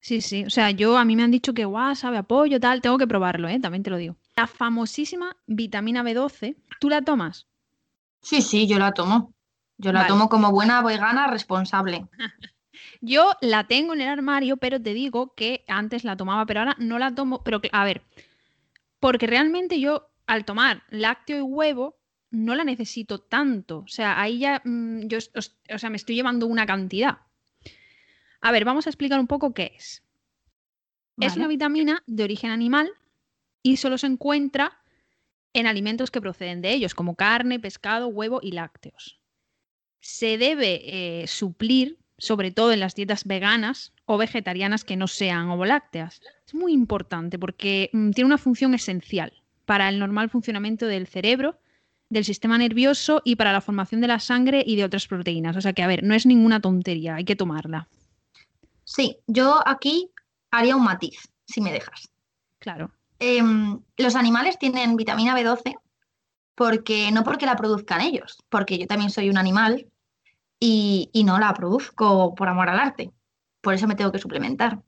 Sí, 0.00 0.22
sí. 0.22 0.44
O 0.44 0.50
sea, 0.50 0.70
yo 0.70 0.96
a 0.96 1.04
mí 1.04 1.14
me 1.14 1.22
han 1.22 1.30
dicho 1.30 1.52
que 1.52 1.66
guau, 1.66 1.94
sabe 1.94 2.16
apoyo, 2.16 2.58
tal. 2.58 2.80
Tengo 2.80 2.98
que 2.98 3.06
probarlo, 3.06 3.48
¿eh? 3.48 3.60
También 3.60 3.82
te 3.82 3.90
lo 3.90 3.98
digo. 3.98 4.16
La 4.36 4.46
famosísima 4.46 5.36
vitamina 5.46 6.02
B12, 6.02 6.56
¿tú 6.80 6.88
la 6.88 7.02
tomas? 7.02 7.46
Sí, 8.22 8.42
sí, 8.42 8.66
yo 8.66 8.78
la 8.78 8.92
tomo. 8.92 9.34
Yo 9.78 9.92
la 9.92 10.00
vale. 10.00 10.08
tomo 10.08 10.28
como 10.28 10.50
buena 10.50 10.82
vegana 10.82 11.26
responsable. 11.26 12.06
yo 13.00 13.32
la 13.40 13.66
tengo 13.66 13.94
en 13.94 14.02
el 14.02 14.08
armario, 14.08 14.56
pero 14.58 14.80
te 14.80 14.92
digo 14.92 15.34
que 15.34 15.64
antes 15.68 16.04
la 16.04 16.16
tomaba, 16.16 16.44
pero 16.46 16.60
ahora 16.60 16.76
no 16.78 16.98
la 16.98 17.14
tomo. 17.14 17.42
Pero 17.42 17.60
a 17.72 17.84
ver, 17.84 18.02
porque 18.98 19.26
realmente 19.26 19.80
yo 19.80 20.10
al 20.26 20.44
tomar 20.44 20.82
lácteo 20.90 21.38
y 21.38 21.42
huevo 21.42 21.98
no 22.30 22.54
la 22.54 22.64
necesito 22.64 23.20
tanto. 23.20 23.78
O 23.78 23.88
sea, 23.88 24.20
ahí 24.20 24.38
ya 24.38 24.60
mmm, 24.64 25.00
yo 25.06 25.18
o 25.18 25.78
sea, 25.78 25.90
me 25.90 25.96
estoy 25.96 26.14
llevando 26.14 26.46
una 26.46 26.66
cantidad. 26.66 27.18
A 28.40 28.52
ver, 28.52 28.64
vamos 28.64 28.86
a 28.86 28.90
explicar 28.90 29.18
un 29.18 29.26
poco 29.26 29.52
qué 29.52 29.72
es. 29.76 30.04
Es 31.18 31.36
una 31.36 31.48
vitamina 31.48 32.02
de 32.06 32.24
origen 32.24 32.50
animal 32.50 32.90
y 33.62 33.76
solo 33.76 33.98
se 33.98 34.06
encuentra 34.06 34.79
en 35.52 35.66
alimentos 35.66 36.10
que 36.10 36.20
proceden 36.20 36.62
de 36.62 36.72
ellos, 36.72 36.94
como 36.94 37.14
carne, 37.14 37.58
pescado, 37.58 38.08
huevo 38.08 38.40
y 38.42 38.52
lácteos. 38.52 39.20
Se 40.00 40.38
debe 40.38 41.22
eh, 41.22 41.26
suplir, 41.26 41.98
sobre 42.18 42.50
todo 42.50 42.72
en 42.72 42.80
las 42.80 42.94
dietas 42.94 43.24
veganas 43.24 43.92
o 44.04 44.18
vegetarianas 44.18 44.84
que 44.84 44.96
no 44.96 45.08
sean 45.08 45.50
ovolácteas. 45.50 46.20
Es 46.46 46.54
muy 46.54 46.72
importante 46.72 47.38
porque 47.38 47.90
mm, 47.92 48.10
tiene 48.10 48.26
una 48.26 48.38
función 48.38 48.74
esencial 48.74 49.32
para 49.64 49.88
el 49.88 49.98
normal 49.98 50.30
funcionamiento 50.30 50.86
del 50.86 51.06
cerebro, 51.06 51.58
del 52.08 52.24
sistema 52.24 52.58
nervioso 52.58 53.22
y 53.24 53.36
para 53.36 53.52
la 53.52 53.60
formación 53.60 54.00
de 54.00 54.08
la 54.08 54.18
sangre 54.18 54.64
y 54.66 54.76
de 54.76 54.84
otras 54.84 55.06
proteínas. 55.06 55.56
O 55.56 55.60
sea 55.60 55.72
que, 55.72 55.82
a 55.82 55.86
ver, 55.86 56.02
no 56.02 56.14
es 56.14 56.26
ninguna 56.26 56.60
tontería, 56.60 57.16
hay 57.16 57.24
que 57.24 57.36
tomarla. 57.36 57.88
Sí, 58.84 59.18
yo 59.28 59.62
aquí 59.64 60.10
haría 60.50 60.74
un 60.74 60.84
matiz, 60.84 61.28
si 61.46 61.60
me 61.60 61.72
dejas. 61.72 62.10
Claro. 62.58 62.90
Em, 63.20 63.78
los 63.98 64.16
animales 64.16 64.58
tienen 64.58 64.96
vitamina 64.96 65.34
B12 65.34 65.76
porque 66.54 67.12
no 67.12 67.22
porque 67.22 67.46
la 67.46 67.54
produzcan 67.56 68.00
ellos, 68.00 68.42
porque 68.48 68.78
yo 68.78 68.86
también 68.86 69.10
soy 69.10 69.30
un 69.30 69.38
animal 69.38 69.86
y, 70.58 71.10
no 71.24 71.38
la 71.38 71.54
produzco 71.54 72.34
por 72.34 72.48
amor 72.48 72.68
al 72.68 72.80
arte. 72.80 73.12
Por 73.60 73.74
eso 73.74 73.86
me 73.86 73.94
tengo 73.94 74.10
que 74.10 74.18
suplementar. 74.18 74.82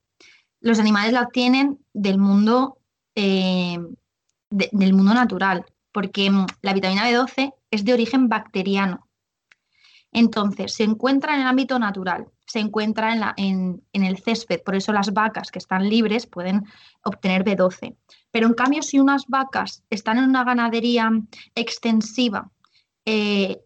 Los 0.61 0.79
animales 0.79 1.12
la 1.12 1.23
obtienen 1.23 1.79
del 1.93 2.19
mundo, 2.19 2.79
de- 3.15 4.69
del 4.73 4.95
mundo 4.95 5.15
natural, 5.15 5.65
porque 5.93 6.31
mm, 6.31 6.47
la 6.62 6.73
vitamina 6.73 7.09
B12 7.09 7.53
es 7.71 7.85
de 7.85 7.93
origen 7.93 8.29
bacteriano. 8.29 9.09
Entonces, 10.11 10.75
se 10.75 10.85
encuentra 10.85 11.35
en 11.35 11.43
el 11.43 11.47
ámbito 11.47 11.79
natural, 11.79 12.29
se 12.52 12.59
encuentra 12.59 13.35
en, 13.38 13.82
el 13.94 14.18
césped, 14.18 14.61
por 14.62 14.75
eso 14.75 14.92
las 14.92 15.14
vacas 15.14 15.50
que 15.50 15.59
están 15.59 15.88
libres 15.88 16.26
pueden 16.26 16.66
obtener 17.02 17.44
B12. 17.44 17.97
Pero 18.30 18.47
en 18.47 18.52
cambio, 18.52 18.82
si 18.82 19.00
unas 19.00 19.26
vacas 19.26 19.82
están 19.88 20.18
en 20.18 20.25
una 20.25 20.44
ganadería 20.44 21.11
extensiva, 21.54 22.50
eh, 23.06 23.62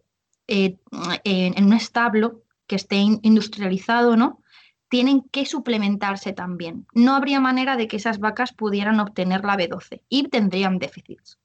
eh, 0.47 0.77
en, 1.25 1.57
en 1.57 1.65
un 1.65 1.73
establo 1.73 2.43
que 2.65 2.77
esté 2.77 2.95
in- 2.95 3.19
industrializado, 3.23 4.15
¿no? 4.15 4.41
Tienen 4.87 5.21
que 5.33 5.45
suplementarse 5.45 6.31
también. 6.31 6.87
No 6.93 7.13
habría 7.13 7.41
manera 7.41 7.75
de 7.75 7.89
que 7.89 7.97
esas 7.97 8.19
vacas 8.19 8.53
pudieran 8.53 9.01
obtener 9.01 9.43
la 9.43 9.57
B12 9.57 10.01
y 10.07 10.29
tendrían 10.29 10.79
déficits. 10.79 11.39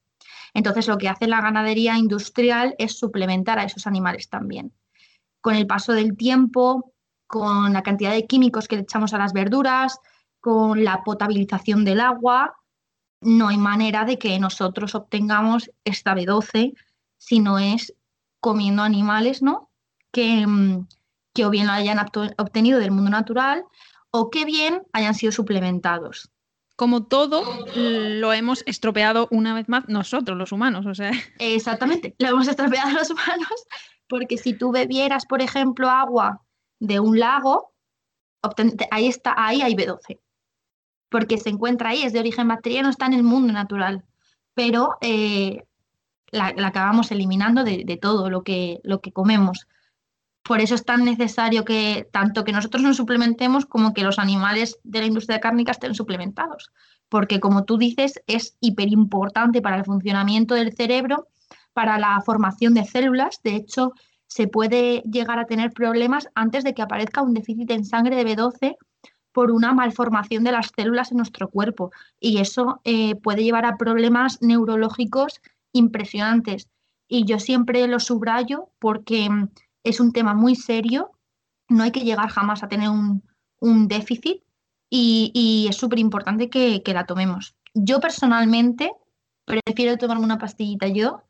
Entonces, 0.55 0.87
lo 0.87 0.97
que 0.97 1.09
hace 1.09 1.27
la 1.27 1.41
ganadería 1.41 1.99
industrial 1.99 2.77
es 2.79 2.97
suplementar 2.97 3.59
a 3.59 3.65
esos 3.65 3.89
animales 3.89 4.29
también. 4.29 4.73
Con 5.41 5.57
el 5.57 5.67
paso 5.67 5.93
del 5.93 6.17
tiempo, 6.17 6.92
con 7.33 7.73
la 7.73 7.83
cantidad 7.83 8.13
de 8.13 8.27
químicos 8.27 8.69
que 8.69 8.77
le 8.77 8.83
echamos 8.83 9.15
a 9.15 9.19
las 9.19 9.33
verduras, 9.33 9.99
con 10.39 10.85
la 10.85 11.03
potabilización 11.03 11.83
del 11.83 12.03
agua, 12.03 12.59
no 13.23 13.49
hay 13.49 13.57
manera 13.57 14.05
de 14.05 14.19
que 14.19 14.39
nosotros 14.39 14.95
obtengamos 14.95 15.71
esta 15.83 16.15
B12 16.15 16.75
si 17.17 17.41
no 17.41 17.59
es 17.59 17.95
comiendo 18.39 18.83
animales, 18.83 19.41
¿no? 19.41 19.71
Que, 20.11 20.47
mm, 20.47 20.87
que 21.33 21.47
o 21.47 21.51
bien 21.51 21.69
lo 21.69 21.73
hayan 21.73 21.99
obtenido 22.37 22.79
del 22.79 22.91
mundo 22.91 23.11
natural 23.11 23.65
o 24.11 24.29
que 24.29 24.45
bien 24.45 24.83
hayan 24.93 25.15
sido 25.15 25.33
suplementados. 25.33 26.31
Como 26.77 27.05
todo, 27.05 27.45
lo 27.75 28.35
hemos 28.35 28.63
estropeado 28.67 29.29
una 29.31 29.55
vez 29.55 29.71
más 29.71 29.89
nosotros, 29.89 30.37
los 30.37 30.53
humanos. 30.53 30.85
O 30.85 30.95
sea, 30.95 31.13
Exactamente, 31.39 32.15
lo 32.19 32.29
hemos 32.29 32.47
estropeado 32.47 32.91
los 32.91 33.09
humanos 33.09 33.67
porque 34.07 34.37
si 34.37 34.53
tú 34.53 34.71
bebieras, 34.71 35.25
por 35.25 35.41
ejemplo, 35.41 35.89
agua 35.89 36.43
de 36.83 36.99
un 36.99 37.21
lago, 37.21 37.73
ahí 38.91 39.07
está, 39.07 39.35
ahí 39.37 39.63
hay 39.63 39.75
B12, 39.75 40.19
porque 41.09 41.39
se 41.39 41.51
encuentra 41.51 41.91
ahí, 41.91 42.03
es 42.03 42.13
de 42.13 42.19
origen 42.19 42.49
bacteriano, 42.49 42.89
está 42.89 43.07
en 43.07 43.13
el 43.13 43.23
mundo 43.23 43.53
natural, 43.53 44.05
pero 44.53 44.97
eh, 45.01 45.63
la, 46.33 46.53
acabamos 46.67 47.13
eliminando 47.13 47.63
de, 47.63 47.99
todo 48.03 48.31
lo 48.31 48.43
que, 48.43 48.81
lo 48.83 49.01
que 49.01 49.13
comemos. 49.13 49.69
Por 50.43 50.61
eso 50.61 50.75
es 50.75 50.85
tan 50.85 51.05
necesario 51.05 51.65
que 51.65 52.09
tanto 52.11 52.43
que 52.43 52.51
nosotros 52.51 52.83
nos 52.83 52.97
suplementemos 52.97 53.65
como 53.65 53.95
que 53.95 54.03
los 54.03 54.19
animales 54.19 54.81
de 54.83 54.99
la 54.99 55.07
industria 55.07 55.39
cárnica 55.39 55.71
estén 55.71 55.95
suplementados, 55.95 56.73
porque 57.09 57.39
como 57.39 57.65
tú 57.65 57.79
dices, 57.79 58.21
es 58.27 58.57
hiper 58.59 58.89
importante 58.89 59.63
para 59.63 59.77
el 59.77 59.85
funcionamiento 59.85 60.57
del 60.57 60.75
cerebro 60.75 61.29
para 61.75 61.97
la 61.99 62.21
formación 62.23 62.75
de 62.75 62.85
células. 62.85 63.41
De 63.45 63.55
hecho, 63.55 63.93
se 64.33 64.49
puede 64.49 65.03
llegar 65.03 65.39
a 65.39 65.45
tener 65.45 65.73
problemas 65.73 66.27
antes 66.35 66.65
de 66.65 66.73
que 66.73 66.81
aparezca 66.81 67.21
un 67.21 67.35
déficit 67.35 67.71
en 67.71 67.85
sangre 67.85 68.17
de 68.17 68.25
B12 68.25 68.77
por 69.31 69.51
una 69.51 69.75
malformación 69.75 70.43
de 70.43 70.53
las 70.53 70.71
células 70.75 71.11
en 71.11 71.19
nuestro 71.19 71.51
cuerpo. 71.51 71.91
Y 72.19 72.39
eso 72.39 72.81
eh, 72.85 73.15
puede 73.17 73.45
llevar 73.45 73.67
a 73.67 73.77
problemas 73.77 74.41
neurológicos 74.41 75.43
impresionantes. 75.73 76.71
Y 77.09 77.27
yo 77.27 77.39
siempre 77.39 77.87
lo 77.89 78.01
subrayo 78.01 78.71
porque 78.79 79.29
mm, 79.29 79.51
es 79.85 80.01
un 80.01 80.13
tema 80.13 80.33
muy 80.33 80.57
serio. 80.57 81.11
No 81.69 81.83
hay 81.83 81.91
que 81.91 82.01
llegar 82.01 82.31
jamás 82.31 82.63
a 82.63 82.69
tener 82.69 82.89
un, 82.89 83.23
un 83.61 83.87
déficit 83.87 84.43
y, 84.89 85.31
y 85.35 85.69
es 85.69 85.77
súper 85.77 85.99
importante 85.99 86.49
que, 86.49 86.83
que 86.83 86.95
la 86.95 87.05
tomemos. 87.05 87.55
Yo 87.75 88.01
personalmente 88.01 88.93
prefiero 89.45 89.99
tomarme 89.99 90.25
una 90.25 90.39
pastillita 90.39 90.89
yo 90.89 91.23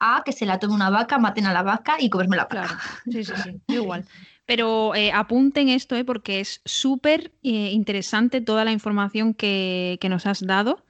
a 0.00 0.22
que 0.24 0.32
se 0.32 0.46
la 0.46 0.58
tome 0.58 0.74
una 0.74 0.90
vaca, 0.90 1.18
maten 1.18 1.46
a 1.46 1.52
la 1.52 1.62
vaca 1.62 1.96
y 1.98 2.10
comerme 2.10 2.36
la 2.36 2.44
vaca. 2.44 2.66
claro. 2.66 2.74
Sí, 3.10 3.24
sí, 3.24 3.32
sí. 3.42 3.74
igual. 3.74 4.04
Pero 4.46 4.94
eh, 4.94 5.12
apunten 5.12 5.68
esto, 5.68 5.94
eh, 5.96 6.04
porque 6.04 6.40
es 6.40 6.62
súper 6.64 7.32
eh, 7.42 7.70
interesante 7.72 8.40
toda 8.40 8.64
la 8.64 8.72
información 8.72 9.34
que, 9.34 9.98
que 10.00 10.08
nos 10.08 10.24
has 10.24 10.46
dado 10.46 10.84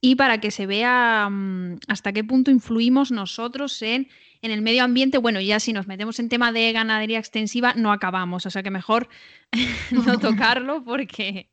y 0.00 0.14
para 0.14 0.38
que 0.38 0.52
se 0.52 0.66
vea 0.66 1.28
mm, 1.28 1.78
hasta 1.88 2.12
qué 2.12 2.22
punto 2.22 2.52
influimos 2.52 3.10
nosotros 3.10 3.82
en, 3.82 4.08
en 4.40 4.50
el 4.52 4.62
medio 4.62 4.84
ambiente. 4.84 5.18
Bueno, 5.18 5.40
ya 5.40 5.58
si 5.58 5.72
nos 5.72 5.88
metemos 5.88 6.20
en 6.20 6.28
tema 6.28 6.52
de 6.52 6.72
ganadería 6.72 7.18
extensiva, 7.18 7.74
no 7.74 7.90
acabamos. 7.90 8.46
O 8.46 8.50
sea 8.50 8.62
que 8.62 8.70
mejor 8.70 9.08
no 9.90 10.18
tocarlo 10.20 10.84
porque 10.84 11.48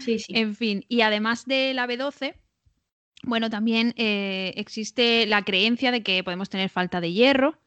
Sí, 0.00 0.18
sí. 0.18 0.32
En 0.34 0.54
fin, 0.54 0.84
y 0.88 1.02
además 1.02 1.46
de 1.46 1.74
la 1.74 1.86
B12, 1.86 2.34
bueno, 3.22 3.50
también 3.50 3.92
eh, 3.96 4.52
existe 4.56 5.26
la 5.26 5.42
creencia 5.42 5.92
de 5.92 6.02
que 6.02 6.24
podemos 6.24 6.48
tener 6.48 6.70
falta 6.70 7.00
de 7.00 7.12
hierro, 7.12 7.58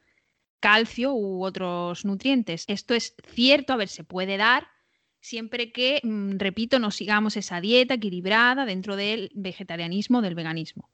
calcio 0.60 1.14
u 1.14 1.44
otros 1.44 2.06
nutrientes. 2.06 2.66
Esto 2.68 2.94
es 2.94 3.16
cierto, 3.34 3.74
a 3.74 3.78
ver, 3.78 3.90
se 3.90 4.04
puede 4.04 4.38
dar 4.38 4.68
siempre 5.20 5.72
que, 5.72 6.02
mm, 6.04 6.38
repito, 6.38 6.80
nos 6.80 6.96
sigamos 6.96 7.38
esa 7.38 7.62
dieta 7.62 7.96
equilibrada 7.96 8.66
dentro 8.66 8.96
del 8.96 9.32
vegetarianismo, 9.36 10.22
del 10.22 10.36
veganismo. 10.36 10.90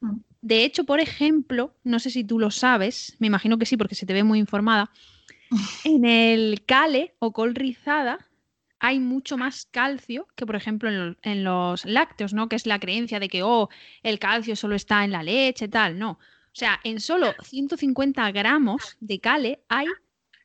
Mm. 0.00 0.18
De 0.40 0.64
hecho, 0.64 0.84
por 0.84 1.00
ejemplo, 1.00 1.74
no 1.82 1.98
sé 1.98 2.10
si 2.10 2.22
tú 2.22 2.38
lo 2.38 2.50
sabes, 2.50 3.16
me 3.18 3.26
imagino 3.26 3.58
que 3.58 3.66
sí, 3.66 3.76
porque 3.76 3.94
se 3.94 4.06
te 4.06 4.12
ve 4.12 4.24
muy 4.24 4.38
informada, 4.38 4.90
en 5.84 6.04
el 6.04 6.64
cale 6.64 7.14
o 7.18 7.32
col 7.32 7.54
rizada 7.54 8.26
hay 8.78 8.98
mucho 9.00 9.36
más 9.38 9.66
calcio 9.70 10.26
que, 10.36 10.46
por 10.46 10.56
ejemplo, 10.56 10.88
en, 10.88 10.98
lo- 11.10 11.16
en 11.22 11.44
los 11.44 11.84
lácteos, 11.84 12.34
¿no? 12.34 12.48
Que 12.48 12.56
es 12.56 12.66
la 12.66 12.78
creencia 12.78 13.18
de 13.20 13.28
que, 13.28 13.42
oh, 13.42 13.68
el 14.02 14.18
calcio 14.18 14.56
solo 14.56 14.74
está 14.74 15.04
en 15.04 15.12
la 15.12 15.22
leche, 15.22 15.68
tal. 15.68 15.98
No. 15.98 16.10
O 16.12 16.58
sea, 16.58 16.80
en 16.84 17.00
solo 17.00 17.34
150 17.42 18.30
gramos 18.32 18.96
de 19.00 19.20
cale 19.20 19.60
hay 19.68 19.86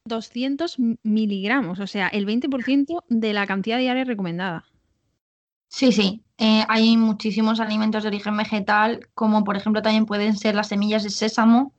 200 0.06 0.80
m- 0.80 0.98
miligramos, 1.04 1.80
o 1.80 1.88
sea, 1.88 2.08
el 2.08 2.26
20% 2.26 3.04
de 3.08 3.34
la 3.34 3.46
cantidad 3.48 3.78
diaria 3.78 4.04
recomendada. 4.04 4.66
Sí, 5.68 5.92
sí. 5.92 6.24
Eh, 6.38 6.66
hay 6.68 6.98
muchísimos 6.98 7.60
alimentos 7.60 8.04
de 8.04 8.10
origen 8.10 8.36
vegetal, 8.36 9.08
como 9.14 9.44
por 9.44 9.56
ejemplo 9.56 9.82
también 9.82 10.06
pueden 10.06 10.36
ser 10.36 10.56
las 10.56 10.68
semillas 10.70 11.04
de 11.04 11.10
sésamo, 11.12 11.74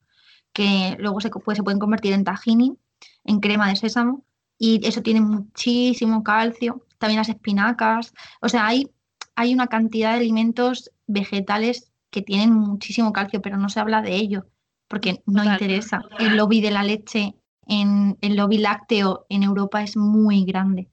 que 0.53 0.97
luego 0.99 1.21
se, 1.21 1.31
pues, 1.31 1.57
se 1.59 1.65
pueden 1.65 1.81
convertir 1.81 2.13
en 2.13 2.25
tahini, 2.25 2.77
en 3.25 3.41
crema 3.41 3.69
de 3.69 3.77
sésamo, 3.77 4.25
y 4.63 4.81
eso 4.87 5.03
tiene 5.03 5.21
muchísimo 5.21 6.23
calcio. 6.23 6.87
También 6.99 7.19
las 7.19 7.29
espinacas. 7.29 8.15
O 8.41 8.49
sea, 8.49 8.69
hay, 8.69 8.89
hay 9.35 9.53
una 9.53 9.67
cantidad 9.67 10.13
de 10.13 10.19
alimentos 10.21 10.93
vegetales 11.09 11.91
que 12.11 12.23
tienen 12.23 12.53
muchísimo 12.53 13.13
calcio, 13.13 13.43
pero 13.43 13.57
no 13.57 13.69
se 13.69 13.81
habla 13.81 14.03
de 14.03 14.15
ello, 14.15 14.47
porque 14.87 15.21
no 15.27 15.43
Total. 15.43 15.55
interesa. 15.55 16.03
El 16.21 16.37
lobby 16.37 16.61
de 16.61 16.71
la 16.71 16.85
leche, 16.85 17.35
en, 17.67 18.17
el 18.21 18.37
lobby 18.37 18.59
lácteo 18.59 19.27
en 19.29 19.43
Europa 19.43 19.83
es 19.83 19.97
muy 19.97 20.45
grande. 20.45 20.89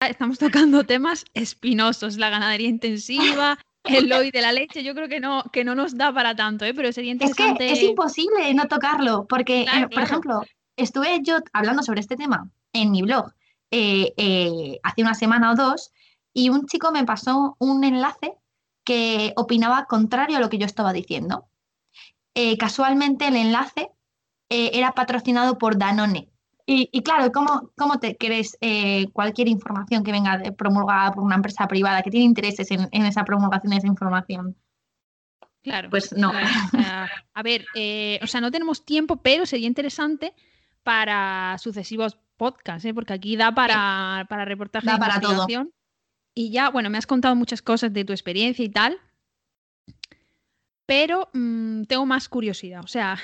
Estamos 0.00 0.40
tocando 0.40 0.82
temas 0.82 1.24
espinosos, 1.34 2.16
la 2.16 2.30
ganadería 2.30 2.68
intensiva, 2.68 3.58
el 3.84 4.08
lobby 4.08 4.32
de 4.32 4.42
la 4.42 4.50
leche. 4.50 4.82
Yo 4.82 4.92
creo 4.96 5.08
que 5.08 5.20
no, 5.20 5.44
que 5.52 5.62
no 5.62 5.76
nos 5.76 5.96
da 5.96 6.12
para 6.12 6.34
tanto, 6.34 6.64
¿eh? 6.64 6.74
pero 6.74 6.90
sería 6.90 7.12
Es 7.12 7.18
que 7.18 7.26
interesante. 7.26 7.70
es 7.70 7.80
imposible 7.80 8.52
no 8.54 8.66
tocarlo, 8.66 9.24
porque, 9.28 9.66
Claro, 9.66 9.78
eh, 9.78 9.82
por 9.82 9.90
claro. 9.92 10.06
ejemplo, 10.06 10.42
estuve 10.76 11.20
yo 11.22 11.36
hablando 11.52 11.84
sobre 11.84 12.00
este 12.00 12.16
tema 12.16 12.50
en 12.74 12.90
mi 12.90 13.00
blog 13.00 13.32
eh, 13.70 14.12
eh, 14.16 14.78
hace 14.82 15.02
una 15.02 15.14
semana 15.14 15.50
o 15.50 15.54
dos 15.54 15.92
y 16.32 16.50
un 16.50 16.66
chico 16.66 16.92
me 16.92 17.04
pasó 17.04 17.56
un 17.58 17.82
enlace 17.82 18.34
que 18.84 19.32
opinaba 19.36 19.86
contrario 19.86 20.36
a 20.36 20.40
lo 20.40 20.50
que 20.50 20.58
yo 20.58 20.66
estaba 20.66 20.92
diciendo. 20.92 21.48
Eh, 22.34 22.58
casualmente 22.58 23.26
el 23.26 23.36
enlace 23.36 23.90
era 24.50 24.92
patrocinado 24.92 25.58
por 25.58 25.76
Danone. 25.78 26.28
Y, 26.66 27.02
claro, 27.02 27.32
¿cómo, 27.32 27.72
¿cómo, 27.76 27.98
te 27.98 28.16
crees 28.16 28.56
cualquier 29.12 29.48
información 29.48 30.04
que 30.04 30.12
venga 30.12 30.40
promulgada 30.56 31.12
por 31.12 31.24
una 31.24 31.34
empresa 31.34 31.66
privada 31.66 32.02
que 32.02 32.10
tiene 32.10 32.26
intereses 32.26 32.70
en, 32.70 32.88
esa 32.92 33.24
promulgación 33.24 33.72
de 33.72 33.78
esa 33.78 33.88
información? 33.88 34.56
Claro. 35.64 35.90
Pues 35.90 36.12
no. 36.12 36.30
a 37.34 37.42
ver, 37.42 37.66
eh, 37.74 38.20
o 38.22 38.28
sea, 38.28 38.40
no 38.40 38.52
tenemos 38.52 38.84
tiempo, 38.84 39.16
pero 39.16 39.44
sería 39.46 39.66
interesante 39.66 40.34
para 40.84 41.56
sucesivos 41.58 42.18
podcasts, 42.36 42.84
¿eh? 42.84 42.94
porque 42.94 43.12
aquí 43.12 43.36
da 43.36 43.54
para, 43.54 44.26
para 44.28 44.44
reportaje 44.44 44.86
da 44.86 44.98
para 44.98 45.20
todo. 45.20 45.46
Y 46.34 46.50
ya, 46.50 46.70
bueno, 46.70 46.90
me 46.90 46.98
has 46.98 47.06
contado 47.06 47.36
muchas 47.36 47.62
cosas 47.62 47.92
de 47.92 48.04
tu 48.04 48.12
experiencia 48.12 48.64
y 48.64 48.68
tal, 48.68 48.98
pero 50.86 51.28
mm, 51.32 51.84
tengo 51.84 52.06
más 52.06 52.28
curiosidad. 52.28 52.82
O 52.84 52.88
sea, 52.88 53.18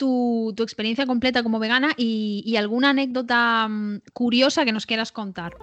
tu, 0.00 0.54
experiencia 0.58 1.06
completa 1.06 1.42
como 1.42 1.58
vegana 1.58 1.92
y, 1.96 2.56
alguna 2.56 2.90
anécdota 2.90 3.68
mm, 3.68 4.00
curiosa 4.12 4.64
que 4.64 4.72
nos 4.72 4.86
quieras 4.86 5.12
contar. 5.12 5.56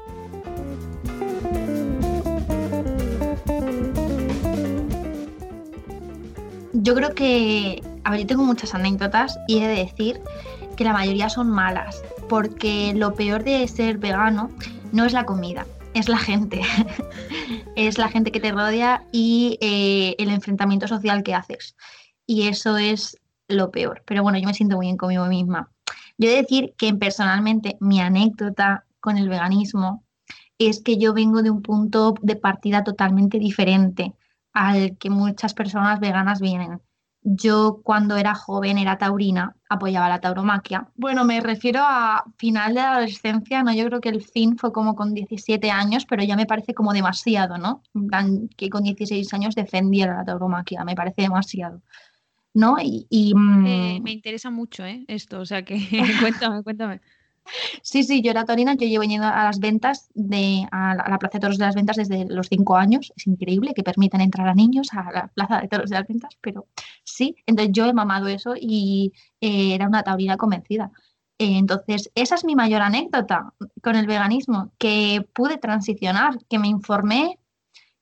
Yo 6.74 6.94
creo 6.94 7.16
que, 7.16 7.82
a 8.04 8.12
ver, 8.12 8.22
yo 8.22 8.28
tengo 8.28 8.44
muchas 8.44 8.76
anécdotas 8.76 9.40
y 9.48 9.58
he 9.58 9.68
de 9.68 9.76
decir 9.76 10.22
que 10.78 10.84
la 10.84 10.94
mayoría 10.94 11.28
son 11.28 11.50
malas, 11.50 12.04
porque 12.28 12.94
lo 12.96 13.14
peor 13.14 13.44
de 13.44 13.68
ser 13.68 13.98
vegano 13.98 14.50
no 14.92 15.06
es 15.06 15.14
la 15.14 15.26
comida, 15.26 15.66
es 15.94 16.10
la 16.10 16.18
gente. 16.18 16.62
es 17.76 17.98
la 17.98 18.10
gente 18.10 18.32
que 18.32 18.40
te 18.40 18.52
rodea 18.52 19.04
y 19.12 19.58
eh, 19.62 20.16
el 20.18 20.30
enfrentamiento 20.30 20.88
social 20.88 21.24
que 21.24 21.36
haces. 21.36 21.76
Y 22.26 22.48
eso 22.48 22.78
es 22.78 23.18
lo 23.48 23.72
peor. 23.72 24.04
Pero 24.06 24.24
bueno, 24.24 24.38
yo 24.38 24.48
me 24.48 24.54
siento 24.54 24.76
muy 24.76 24.88
bien 24.88 24.98
conmigo 24.98 25.26
misma. 25.26 25.72
Yo 26.18 26.30
he 26.30 26.32
de 26.32 26.42
decir 26.42 26.74
que 26.78 26.94
personalmente 26.94 27.78
mi 27.80 28.02
anécdota 28.02 28.86
con 29.00 29.18
el 29.18 29.30
veganismo 29.30 30.04
es 30.58 30.82
que 30.82 30.98
yo 30.98 31.14
vengo 31.14 31.44
de 31.44 31.52
un 31.52 31.62
punto 31.62 32.16
de 32.22 32.36
partida 32.36 32.84
totalmente 32.84 33.38
diferente 33.38 34.16
al 34.54 34.98
que 34.98 35.10
muchas 35.10 35.54
personas 35.54 36.00
veganas 36.00 36.42
vienen. 36.42 36.82
Yo 37.22 37.82
cuando 37.84 38.16
era 38.16 38.36
joven 38.36 38.78
era 38.78 38.98
taurina, 38.98 39.56
apoyaba 39.70 40.08
la 40.08 40.22
tauromaquia. 40.22 40.88
Bueno, 40.96 41.26
me 41.26 41.42
refiero 41.42 41.82
a 41.84 42.24
final 42.38 42.74
de 42.74 42.82
la 42.82 42.92
adolescencia, 42.94 43.64
¿no? 43.64 43.74
Yo 43.74 43.86
creo 43.86 44.00
que 44.00 44.10
el 44.10 44.22
fin 44.22 44.58
fue 44.58 44.72
como 44.72 44.96
con 44.96 45.14
17 45.14 45.70
años, 45.70 46.06
pero 46.06 46.24
ya 46.24 46.36
me 46.36 46.46
parece 46.46 46.74
como 46.74 46.94
demasiado, 46.94 47.58
¿no? 47.58 47.82
Que 48.56 48.70
con 48.70 48.84
16 48.84 49.34
años 49.34 49.56
defendiera 49.56 50.16
la 50.16 50.26
tauromaquia, 50.26 50.84
me 50.86 50.96
parece 50.96 51.24
demasiado. 51.24 51.82
¿no? 52.54 52.78
Y, 52.82 53.34
mm, 53.36 54.02
me 54.02 54.12
interesa 54.12 54.50
mucho 54.50 54.84
¿eh? 54.84 55.06
esto, 55.08 55.40
o 55.40 55.46
sea 55.46 55.64
que 55.64 55.78
cuéntame, 56.22 56.64
cuéntame. 56.64 57.02
Sí, 57.82 58.04
sí, 58.04 58.22
yo 58.22 58.32
era 58.32 58.46
taurina, 58.46 58.76
yo 58.76 58.88
llevo 58.88 59.04
yendo 59.04 59.28
a 59.28 59.44
las 59.46 59.60
ventas, 59.60 60.10
de, 60.14 60.68
a 60.72 60.96
la, 60.96 61.18
Plaza 61.20 61.38
de 61.38 61.42
Toros 61.42 61.58
de 61.58 61.66
las 61.66 61.76
Ventas 61.76 61.98
desde 61.98 62.26
los 62.26 62.48
cinco 62.48 62.76
años. 62.78 63.12
Es 63.16 63.28
increíble 63.28 63.74
que 63.74 63.84
permitan 63.84 64.22
entrar 64.22 64.48
a 64.48 64.54
niños 64.54 64.90
a 64.94 65.12
la 65.12 65.28
Plaza 65.28 65.62
de 65.62 65.68
Toros 65.68 65.90
de 65.90 65.96
las 65.98 66.08
Ventas, 66.08 66.38
pero 66.42 66.68
sí, 67.04 67.36
entonces 67.46 67.74
yo 67.74 67.86
he 67.86 67.94
mamado 67.94 68.28
eso 68.28 68.54
y 68.60 69.14
eh, 69.42 69.74
era 69.76 69.88
una 69.88 70.04
taurina 70.04 70.38
convencida. 70.38 70.92
entonces, 71.40 72.12
esa 72.16 72.36
es 72.36 72.44
mi 72.46 72.56
mayor 72.56 72.82
anécdota 72.82 73.54
con 73.84 73.96
el 73.96 74.08
veganismo, 74.08 74.74
que 74.80 75.28
pude 75.34 75.58
transicionar, 75.58 76.40
que 76.50 76.60
me 76.60 76.68
informé, 76.68 77.40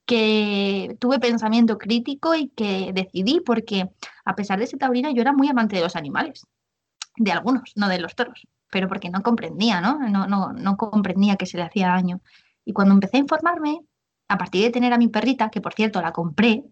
que 0.06 0.96
tuve 1.00 1.18
pensamiento 1.18 1.78
crítico 1.78 2.34
y 2.34 2.48
que 2.48 2.92
decidí, 2.94 3.40
porque 3.40 3.90
a 4.24 4.36
pesar 4.36 4.58
de 4.58 4.66
ser 4.66 4.78
taurina, 4.78 5.10
yo 5.12 5.20
era 5.22 5.32
muy 5.32 5.48
amante 5.48 5.76
de 5.76 5.82
los 5.82 5.96
animales, 5.96 6.46
de 7.16 7.32
algunos, 7.32 7.72
no 7.76 7.88
de 7.88 7.98
los 7.98 8.14
toros, 8.14 8.46
pero 8.76 8.88
porque 8.88 9.08
no 9.08 9.22
comprendía, 9.22 9.80
¿no? 9.80 9.98
No, 10.10 10.26
no, 10.26 10.52
no 10.52 10.76
comprendía 10.76 11.36
que 11.36 11.46
se 11.46 11.56
le 11.56 11.62
hacía 11.62 11.88
daño. 11.88 12.20
Y 12.62 12.74
cuando 12.74 12.92
empecé 12.92 13.16
a 13.16 13.20
informarme, 13.20 13.80
a 14.28 14.36
partir 14.36 14.64
de 14.64 14.70
tener 14.70 14.92
a 14.92 14.98
mi 14.98 15.08
perrita, 15.08 15.48
que 15.48 15.62
por 15.62 15.72
cierto 15.72 16.02
la 16.02 16.12
compré, 16.12 16.62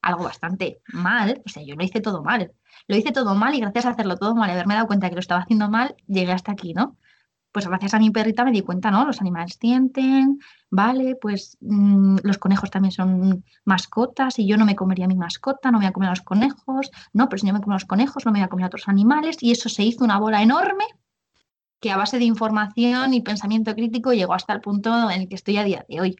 algo 0.00 0.22
bastante 0.22 0.80
mal, 0.92 1.42
o 1.44 1.48
sea, 1.48 1.64
yo 1.64 1.74
lo 1.74 1.82
hice 1.82 2.00
todo 2.00 2.22
mal, 2.22 2.52
lo 2.86 2.96
hice 2.96 3.10
todo 3.10 3.34
mal 3.34 3.56
y 3.56 3.60
gracias 3.60 3.86
a 3.86 3.90
hacerlo 3.90 4.16
todo 4.16 4.36
mal 4.36 4.50
y 4.50 4.52
haberme 4.52 4.74
dado 4.74 4.86
cuenta 4.86 5.08
que 5.08 5.16
lo 5.16 5.20
estaba 5.20 5.40
haciendo 5.40 5.68
mal, 5.68 5.96
llegué 6.06 6.30
hasta 6.30 6.52
aquí, 6.52 6.74
¿no? 6.74 6.96
pues 7.50 7.66
gracias 7.66 7.94
a 7.94 7.98
mi 7.98 8.10
perrita 8.10 8.44
me 8.44 8.52
di 8.52 8.60
cuenta, 8.60 8.92
¿no? 8.92 9.04
Los 9.04 9.20
animales 9.20 9.58
sienten, 9.60 10.38
vale, 10.70 11.16
pues 11.20 11.56
mm, 11.60 12.18
los 12.22 12.38
conejos 12.38 12.70
también 12.70 12.92
son 12.92 13.44
mascotas 13.64 14.38
y 14.38 14.46
yo 14.46 14.56
no 14.56 14.64
me 14.64 14.76
comería 14.76 15.08
mi 15.08 15.16
mascota, 15.16 15.72
no 15.72 15.78
me 15.78 15.86
voy 15.86 15.88
a 15.88 15.92
comer 15.92 16.08
a 16.08 16.12
los 16.12 16.20
conejos, 16.20 16.90
no, 17.12 17.28
pero 17.28 17.40
si 17.40 17.46
yo 17.46 17.52
me 17.52 17.60
como 17.60 17.72
a 17.72 17.76
los 17.76 17.84
conejos, 17.84 18.24
no 18.24 18.32
me 18.32 18.38
voy 18.38 18.44
a 18.44 18.48
comer 18.48 18.64
a 18.64 18.68
otros 18.68 18.86
animales 18.88 19.38
y 19.40 19.50
eso 19.50 19.68
se 19.68 19.82
hizo 19.82 20.04
una 20.04 20.18
bola 20.18 20.42
enorme 20.42 20.84
que 21.80 21.90
a 21.90 21.96
base 21.96 22.18
de 22.18 22.24
información 22.24 23.14
y 23.14 23.20
pensamiento 23.20 23.74
crítico 23.74 24.12
llegó 24.12 24.34
hasta 24.34 24.52
el 24.52 24.60
punto 24.60 25.10
en 25.10 25.22
el 25.22 25.28
que 25.28 25.34
estoy 25.36 25.58
a 25.58 25.64
día 25.64 25.84
de 25.88 26.00
hoy. 26.00 26.16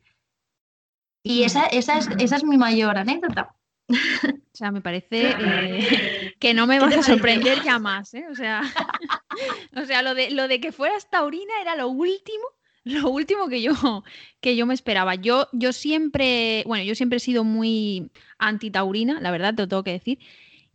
Y 1.23 1.43
esa, 1.43 1.67
esa, 1.67 1.99
es, 1.99 2.09
esa 2.19 2.37
es 2.37 2.45
mi 2.45 2.57
mayor 2.57 2.97
anécdota. 2.97 3.55
O 3.89 4.57
sea, 4.59 4.71
me 4.71 4.81
parece 4.81 5.31
eh, 5.39 6.35
que 6.39 6.53
no 6.53 6.67
me 6.67 6.79
vas 6.79 6.97
a 6.97 7.03
sorprender 7.03 7.63
ya 7.63 7.79
más, 7.79 8.13
¿eh? 8.15 8.27
O 8.31 8.35
sea, 8.35 8.63
o 9.77 9.85
sea 9.85 10.03
lo, 10.03 10.15
de, 10.15 10.31
lo 10.31 10.49
de 10.49 10.61
que 10.61 10.73
fueras 10.73 11.09
taurina 11.11 11.53
era 11.61 11.77
lo 11.77 11.89
último, 11.89 12.45
lo 12.85 13.11
último 13.11 13.49
que 13.49 13.63
yo, 13.63 14.05
que 14.41 14.57
yo 14.57 14.67
me 14.67 14.75
esperaba. 14.75 15.15
Yo, 15.15 15.49
yo 15.53 15.73
siempre, 15.73 16.65
bueno, 16.67 16.85
yo 16.85 16.95
siempre 16.95 17.17
he 17.19 17.21
sido 17.21 17.45
muy 17.45 18.11
anti-taurina, 18.39 19.21
la 19.21 19.31
verdad, 19.31 19.55
te 19.55 19.63
lo 19.63 19.69
tengo 19.69 19.85
que 19.85 19.93
decir. 19.93 20.19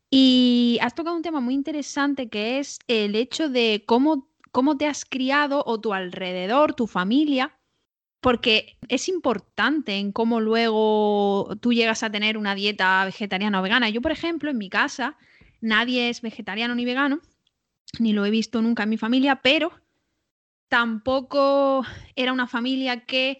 Y 0.09 0.77
has 0.81 0.93
tocado 0.93 1.15
un 1.15 1.23
tema 1.23 1.39
muy 1.39 1.55
interesante 1.55 2.29
que 2.29 2.59
es 2.59 2.79
el 2.87 3.15
hecho 3.15 3.49
de 3.49 3.83
cómo, 3.85 4.29
cómo 4.53 4.77
te 4.77 4.85
has 4.85 5.03
criado 5.03 5.63
o 5.65 5.81
tu 5.81 5.93
alrededor, 5.93 6.75
tu 6.75 6.85
familia, 6.85 7.57
porque 8.21 8.77
es 8.87 9.09
importante 9.09 9.95
en 9.95 10.13
cómo 10.13 10.39
luego 10.39 11.57
tú 11.59 11.73
llegas 11.73 12.03
a 12.03 12.11
tener 12.11 12.37
una 12.37 12.53
dieta 12.55 13.03
vegetariana 13.03 13.59
o 13.59 13.63
vegana. 13.63 13.89
Yo, 13.89 13.99
por 13.99 14.11
ejemplo, 14.11 14.51
en 14.51 14.59
mi 14.59 14.69
casa, 14.69 15.17
nadie 15.59 16.09
es 16.09 16.21
vegetariano 16.21 16.75
ni 16.75 16.85
vegano, 16.85 17.19
ni 17.99 18.13
lo 18.13 18.25
he 18.25 18.29
visto 18.29 18.61
nunca 18.61 18.83
en 18.83 18.89
mi 18.89 18.97
familia, 18.97 19.41
pero 19.41 19.71
tampoco 20.69 21.83
era 22.15 22.31
una 22.31 22.47
familia 22.47 23.05
que 23.05 23.39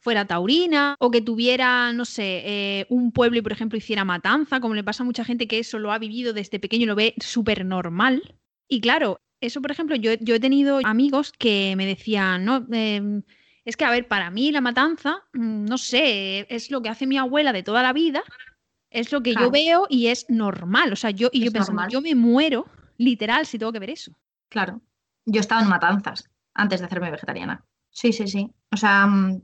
fuera 0.00 0.26
taurina 0.26 0.96
o 0.98 1.10
que 1.10 1.20
tuviera, 1.20 1.92
no 1.92 2.06
sé, 2.06 2.42
eh, 2.44 2.86
un 2.88 3.12
pueblo 3.12 3.38
y, 3.38 3.42
por 3.42 3.52
ejemplo, 3.52 3.76
hiciera 3.76 4.04
matanza, 4.04 4.60
como 4.60 4.74
le 4.74 4.82
pasa 4.82 5.02
a 5.02 5.06
mucha 5.06 5.26
gente 5.26 5.46
que 5.46 5.58
eso 5.58 5.78
lo 5.78 5.92
ha 5.92 5.98
vivido 5.98 6.32
desde 6.32 6.58
pequeño 6.58 6.84
y 6.84 6.86
lo 6.86 6.96
ve 6.96 7.14
súper 7.18 7.66
normal. 7.66 8.34
Y 8.66 8.80
claro, 8.80 9.20
eso, 9.46 9.60
por 9.60 9.70
ejemplo, 9.70 9.96
yo, 9.96 10.12
he 10.12 10.40
tenido 10.40 10.80
amigos 10.84 11.32
que 11.38 11.74
me 11.76 11.86
decían, 11.86 12.44
no, 12.44 12.66
em, 12.70 13.22
es 13.64 13.76
que, 13.76 13.84
a 13.84 13.90
ver, 13.90 14.08
para 14.08 14.30
mí 14.30 14.52
la 14.52 14.60
matanza, 14.60 15.22
mm, 15.32 15.64
no 15.64 15.78
sé, 15.78 16.46
es 16.48 16.70
lo 16.70 16.82
que 16.82 16.88
hace 16.88 17.06
mi 17.06 17.18
abuela 17.18 17.52
de 17.52 17.62
toda 17.62 17.82
la 17.82 17.92
vida, 17.92 18.22
es 18.90 19.10
lo 19.12 19.22
que 19.22 19.34
yo 19.34 19.50
veo 19.50 19.86
y 19.88 20.06
es 20.06 20.26
normal. 20.28 20.92
O 20.92 20.96
sea, 20.96 21.10
yo, 21.10 21.28
y 21.32 21.44
yo 21.44 21.50
pensando, 21.50 21.88
yo 21.88 22.00
me 22.00 22.14
muero, 22.14 22.66
literal, 22.96 23.44
si 23.46 23.58
tengo 23.58 23.72
que 23.72 23.80
ver 23.80 23.90
eso. 23.90 24.12
Claro. 24.48 24.80
Yo 25.26 25.40
estaba 25.40 25.62
en 25.62 25.68
matanzas 25.68 26.30
antes 26.54 26.80
de 26.80 26.86
hacerme 26.86 27.10
vegetariana. 27.10 27.64
Sí, 27.90 28.12
sí, 28.12 28.28
sí. 28.28 28.50
O 28.70 28.76
sea, 28.76 29.06
mm, 29.06 29.42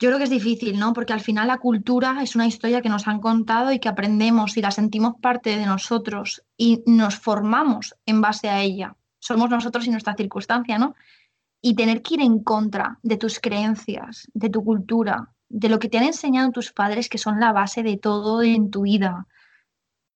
yo 0.00 0.08
creo 0.08 0.18
que 0.18 0.24
es 0.24 0.30
difícil, 0.30 0.78
¿no? 0.78 0.92
Porque 0.92 1.12
al 1.12 1.20
final 1.20 1.48
la 1.48 1.58
cultura 1.58 2.22
es 2.22 2.34
una 2.34 2.46
historia 2.46 2.80
que 2.80 2.88
nos 2.88 3.06
han 3.06 3.20
contado 3.20 3.70
y 3.70 3.78
que 3.78 3.88
aprendemos 3.88 4.56
y 4.56 4.62
la 4.62 4.70
sentimos 4.70 5.14
parte 5.20 5.56
de 5.56 5.66
nosotros 5.66 6.42
y 6.56 6.82
nos 6.86 7.16
formamos 7.16 7.94
en 8.06 8.20
base 8.20 8.48
a 8.48 8.62
ella. 8.62 8.96
Somos 9.18 9.50
nosotros 9.50 9.86
y 9.86 9.90
nuestra 9.90 10.14
circunstancia, 10.14 10.78
¿no? 10.78 10.94
y 11.62 11.74
tener 11.74 12.02
que 12.02 12.14
ir 12.14 12.20
en 12.20 12.42
contra 12.42 12.98
de 13.02 13.16
tus 13.16 13.38
creencias, 13.38 14.28
de 14.32 14.48
tu 14.48 14.64
cultura, 14.64 15.32
de 15.48 15.68
lo 15.68 15.78
que 15.78 15.88
te 15.88 15.98
han 15.98 16.04
enseñado 16.04 16.52
tus 16.52 16.72
padres, 16.72 17.08
que 17.08 17.18
son 17.18 17.40
la 17.40 17.52
base 17.52 17.82
de 17.82 17.96
todo 17.96 18.42
en 18.42 18.70
tu 18.70 18.82
vida, 18.82 19.26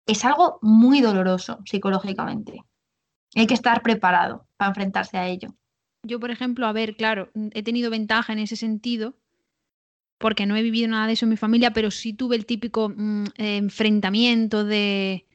es 0.06 0.24
algo 0.24 0.58
muy 0.62 1.00
doloroso 1.00 1.58
psicológicamente. 1.64 2.64
Hay 3.34 3.46
que 3.46 3.54
estar 3.54 3.82
preparado 3.82 4.46
para 4.56 4.70
enfrentarse 4.70 5.18
a 5.18 5.26
ello. 5.26 5.54
Yo, 6.02 6.20
por 6.20 6.30
ejemplo, 6.30 6.66
a 6.66 6.72
ver, 6.72 6.96
claro, 6.96 7.30
he 7.52 7.62
tenido 7.62 7.90
ventaja 7.90 8.32
en 8.32 8.38
ese 8.38 8.56
sentido, 8.56 9.16
porque 10.24 10.46
no 10.46 10.56
he 10.56 10.62
vivido 10.62 10.88
nada 10.88 11.06
de 11.06 11.12
eso 11.12 11.26
en 11.26 11.28
mi 11.28 11.36
familia, 11.36 11.74
pero 11.74 11.90
sí 11.90 12.14
tuve 12.14 12.34
el 12.34 12.46
típico 12.46 12.88
mm, 12.88 13.24
enfrentamiento 13.36 14.64
de 14.64 15.26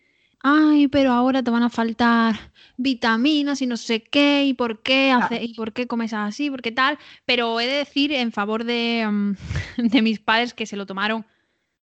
ay, 0.42 0.88
pero 0.88 1.12
ahora 1.12 1.44
te 1.44 1.52
van 1.52 1.62
a 1.62 1.70
faltar 1.70 2.52
vitaminas 2.76 3.62
y 3.62 3.68
no 3.68 3.78
sé 3.78 4.02
qué, 4.02 4.46
y 4.46 4.56
por 4.56 4.82
qué, 4.82 5.12
hace, 5.12 5.44
y 5.44 5.54
por 5.54 5.74
qué 5.74 5.86
comes 5.86 6.12
así, 6.12 6.50
por 6.50 6.64
qué 6.64 6.72
tal. 6.72 6.98
Pero 7.26 7.60
he 7.60 7.68
de 7.68 7.74
decir 7.74 8.12
en 8.14 8.32
favor 8.32 8.64
de, 8.64 9.08
mm, 9.08 9.36
de 9.78 10.02
mis 10.02 10.20
padres 10.20 10.56
que 10.56 10.66
se 10.66 10.76
lo 10.76 10.88
tomaron 10.88 11.24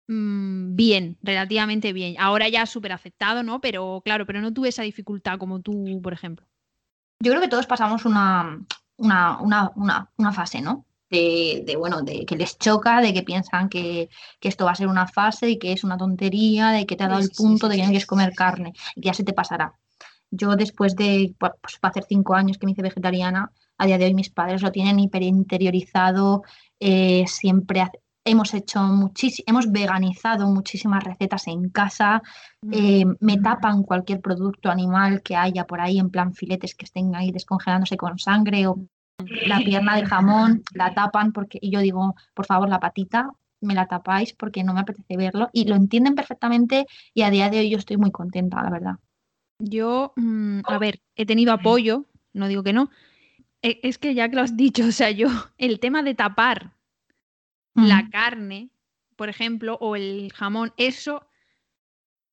mm, 0.08 0.74
bien, 0.74 1.18
relativamente 1.22 1.92
bien. 1.92 2.16
Ahora 2.18 2.48
ya 2.48 2.66
súper 2.66 2.90
aceptado, 2.90 3.44
¿no? 3.44 3.60
Pero 3.60 4.02
claro, 4.04 4.26
pero 4.26 4.40
no 4.40 4.52
tuve 4.52 4.70
esa 4.70 4.82
dificultad 4.82 5.38
como 5.38 5.60
tú, 5.60 6.00
por 6.02 6.14
ejemplo. 6.14 6.48
Yo 7.22 7.30
creo 7.30 7.40
que 7.40 7.48
todos 7.48 7.68
pasamos 7.68 8.04
una, 8.04 8.58
una, 8.96 9.38
una, 9.38 10.10
una 10.16 10.32
fase, 10.32 10.60
¿no? 10.60 10.87
De, 11.10 11.74
bueno, 11.78 12.02
de 12.02 12.24
que 12.26 12.36
les 12.36 12.58
choca, 12.58 13.00
de 13.00 13.12
que 13.12 13.22
piensan 13.22 13.68
que, 13.68 14.08
esto 14.40 14.64
va 14.64 14.72
a 14.72 14.74
ser 14.74 14.88
una 14.88 15.06
fase 15.06 15.50
y 15.50 15.58
que 15.58 15.72
es 15.72 15.84
una 15.84 15.96
tontería, 15.96 16.70
de 16.70 16.86
que 16.86 16.96
te 16.96 17.04
ha 17.04 17.08
dado 17.08 17.20
el 17.20 17.30
punto 17.30 17.68
de 17.68 17.76
que 17.76 17.82
no 17.82 17.88
quieres 17.88 18.06
comer 18.06 18.34
carne 18.34 18.72
y 18.94 19.00
que 19.00 19.06
ya 19.06 19.14
se 19.14 19.24
te 19.24 19.32
pasará. 19.32 19.74
Yo 20.30 20.56
después 20.56 20.94
de 20.96 21.34
pues, 21.38 21.52
hacer 21.82 22.04
cinco 22.08 22.34
años 22.34 22.58
que 22.58 22.66
me 22.66 22.72
hice 22.72 22.82
vegetariana, 22.82 23.50
a 23.78 23.86
día 23.86 23.98
de 23.98 24.06
hoy 24.06 24.14
mis 24.14 24.30
padres 24.30 24.62
lo 24.62 24.72
tienen 24.72 24.98
hiper 24.98 25.22
interiorizado, 25.22 26.42
eh, 26.80 27.24
siempre 27.26 27.84
hemos 28.24 28.52
hecho 28.52 28.80
muchísimo, 28.82 29.44
hemos 29.46 29.72
veganizado 29.72 30.46
muchísimas 30.48 31.02
recetas 31.02 31.46
en 31.46 31.70
casa, 31.70 32.20
mm. 32.62 32.72
eh, 32.72 33.04
me 33.20 33.38
tapan 33.38 33.82
cualquier 33.84 34.20
producto 34.20 34.70
animal 34.70 35.22
que 35.22 35.36
haya 35.36 35.64
por 35.64 35.80
ahí, 35.80 35.98
en 35.98 36.10
plan 36.10 36.34
filetes 36.34 36.74
que 36.74 36.84
estén 36.84 37.14
ahí 37.14 37.32
descongelándose 37.32 37.96
con 37.96 38.18
sangre 38.18 38.66
o 38.66 38.80
la 39.46 39.58
pierna 39.58 39.96
de 39.96 40.06
jamón, 40.06 40.62
la 40.74 40.94
tapan 40.94 41.32
porque 41.32 41.58
y 41.60 41.70
yo 41.70 41.80
digo, 41.80 42.14
por 42.34 42.46
favor, 42.46 42.68
la 42.68 42.80
patita 42.80 43.30
me 43.60 43.74
la 43.74 43.86
tapáis 43.86 44.32
porque 44.34 44.62
no 44.62 44.74
me 44.74 44.80
apetece 44.80 45.16
verlo 45.16 45.50
y 45.52 45.64
lo 45.64 45.74
entienden 45.74 46.14
perfectamente 46.14 46.86
y 47.12 47.22
a 47.22 47.30
día 47.30 47.50
de 47.50 47.58
hoy 47.58 47.70
yo 47.70 47.78
estoy 47.78 47.96
muy 47.96 48.10
contenta, 48.10 48.62
la 48.62 48.70
verdad. 48.70 48.94
Yo, 49.58 50.12
mm, 50.16 50.60
a 50.64 50.78
ver, 50.78 51.00
he 51.16 51.26
tenido 51.26 51.52
apoyo, 51.52 52.06
no 52.32 52.46
digo 52.46 52.62
que 52.62 52.72
no. 52.72 52.90
E, 53.62 53.80
es 53.82 53.98
que 53.98 54.14
ya 54.14 54.28
que 54.28 54.36
lo 54.36 54.42
has 54.42 54.56
dicho, 54.56 54.84
o 54.88 54.92
sea, 54.92 55.10
yo, 55.10 55.28
el 55.58 55.80
tema 55.80 56.02
de 56.02 56.14
tapar 56.14 56.72
la 57.74 58.08
carne, 58.10 58.70
por 59.14 59.28
ejemplo, 59.28 59.78
o 59.80 59.94
el 59.94 60.32
jamón, 60.34 60.72
eso 60.78 61.28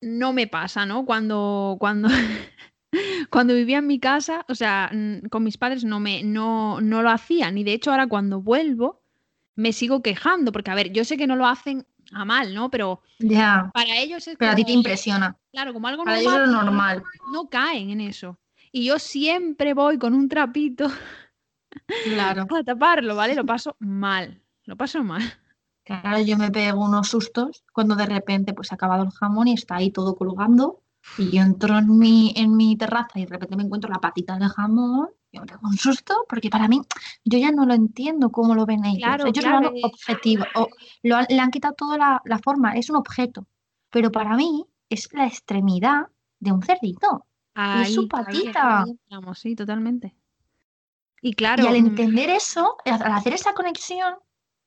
no 0.02 0.34
me 0.34 0.48
pasa, 0.48 0.88
¿no? 0.88 1.06
Cuando, 1.06 1.78
cuando, 1.80 2.10
cuando 3.30 3.54
vivía 3.54 3.80
en 3.80 3.88
mi 3.88 4.00
casa, 4.00 4.46
o 4.50 4.56
sea, 4.56 4.92
con 5.30 5.44
mis 5.44 5.58
padres 5.58 5.84
no, 5.84 6.00
me, 6.00 6.24
no, 6.24 6.82
no 6.82 7.02
lo 7.02 7.10
hacían. 7.10 7.58
Y 7.58 7.64
de 7.64 7.74
hecho 7.74 7.92
ahora 7.92 8.08
cuando 8.08 8.42
vuelvo 8.42 9.02
me 9.56 9.74
sigo 9.74 10.02
quejando, 10.02 10.52
porque 10.52 10.72
a 10.72 10.76
ver, 10.76 10.92
yo 10.92 11.06
sé 11.06 11.18
que 11.18 11.28
no 11.28 11.36
lo 11.36 11.48
hacen 11.48 11.86
a 12.12 12.26
mal, 12.26 12.54
¿no? 12.54 12.70
Pero 12.70 13.02
para 13.74 13.98
ellos 13.98 14.28
es 14.28 14.38
Pero 14.38 14.52
a 14.52 14.56
ti 14.56 14.66
te 14.66 14.72
impresiona. 14.72 15.38
Claro, 15.52 15.74
como 15.74 15.88
algo 15.88 16.04
para 16.04 16.18
normal. 16.18 16.36
Ellos 16.36 16.48
es 16.48 16.54
normal. 16.54 17.04
No 17.32 17.50
caen 17.50 17.90
en 17.90 18.02
eso. 18.02 18.38
Y 18.72 18.86
yo 18.86 19.00
siempre 19.00 19.74
voy 19.74 19.98
con 19.98 20.14
un 20.14 20.28
trapito 20.28 20.90
claro. 22.04 22.46
a 22.56 22.64
taparlo, 22.64 23.16
¿vale? 23.16 23.36
Lo 23.36 23.46
paso 23.46 23.76
mal. 23.80 24.42
Lo 24.66 24.76
paso 24.76 25.04
mal. 25.04 25.24
Claro, 25.84 26.20
yo 26.20 26.38
me 26.38 26.52
pego 26.52 26.84
unos 26.84 27.10
sustos 27.10 27.64
cuando 27.72 27.96
de 27.96 28.08
repente 28.08 28.54
pues 28.54 28.72
ha 28.72 28.76
acabado 28.76 29.04
el 29.04 29.12
jamón 29.12 29.48
y 29.48 29.54
está 29.54 29.76
ahí 29.76 29.92
todo 29.92 30.16
colgando 30.16 30.82
y 31.18 31.32
yo 31.32 31.42
entro 31.42 31.78
en 31.78 31.98
mi, 31.98 32.34
en 32.36 32.56
mi 32.56 32.78
terraza 32.78 33.20
y 33.20 33.26
de 33.26 33.32
repente 33.32 33.56
me 33.56 33.64
encuentro 33.64 33.90
la 33.90 34.00
patita 34.00 34.38
de 34.38 34.48
jamón 34.48 35.10
yo 35.36 35.42
me 35.42 35.48
pego 35.48 35.62
un 35.64 35.78
susto 35.78 36.26
porque 36.30 36.50
para 36.50 36.68
mí 36.68 36.82
yo 37.26 37.38
ya 37.38 37.52
no 37.52 37.66
lo 37.66 37.74
entiendo 37.74 38.32
cómo 38.32 38.56
lo 38.56 38.66
ven 38.66 38.86
ellos. 38.86 39.04
Claro, 39.04 39.28
ellos 39.28 39.44
claro. 39.44 39.62
lo 39.62 39.68
han 39.68 39.76
objetivo, 39.84 40.46
o 40.56 40.70
lo 41.04 41.18
le 41.28 41.40
han 41.40 41.52
quitado 41.52 41.76
toda 41.76 41.98
la, 41.98 42.22
la, 42.26 42.40
forma, 42.40 42.74
es 42.74 42.90
un 42.90 42.96
objeto. 42.96 43.48
Pero 43.90 44.12
para 44.12 44.36
mí 44.36 44.66
es 44.90 45.10
la 45.14 45.26
extremidad 45.26 46.08
de 46.40 46.52
un 46.52 46.62
cerdito. 46.62 47.26
Ahí, 47.54 47.84
es 47.84 47.96
su 47.96 48.08
patita. 48.08 48.84
Ahí, 48.84 48.98
ahí 49.10 49.36
sí, 49.36 49.56
totalmente. 49.56 50.16
Y 51.22 51.34
claro. 51.34 51.64
Y 51.64 51.68
al 51.68 51.74
mm, 51.82 51.88
entender 51.88 52.30
eso, 52.30 52.78
al 52.86 53.12
hacer 53.12 53.34
esa 53.34 53.54
conexión, 53.54 54.16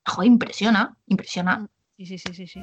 joder, 0.04 0.28
impresiona, 0.28 0.96
impresiona. 1.06 1.68
Sí, 1.96 2.06
sí, 2.06 2.18
sí, 2.18 2.34
sí, 2.34 2.46
sí. 2.46 2.62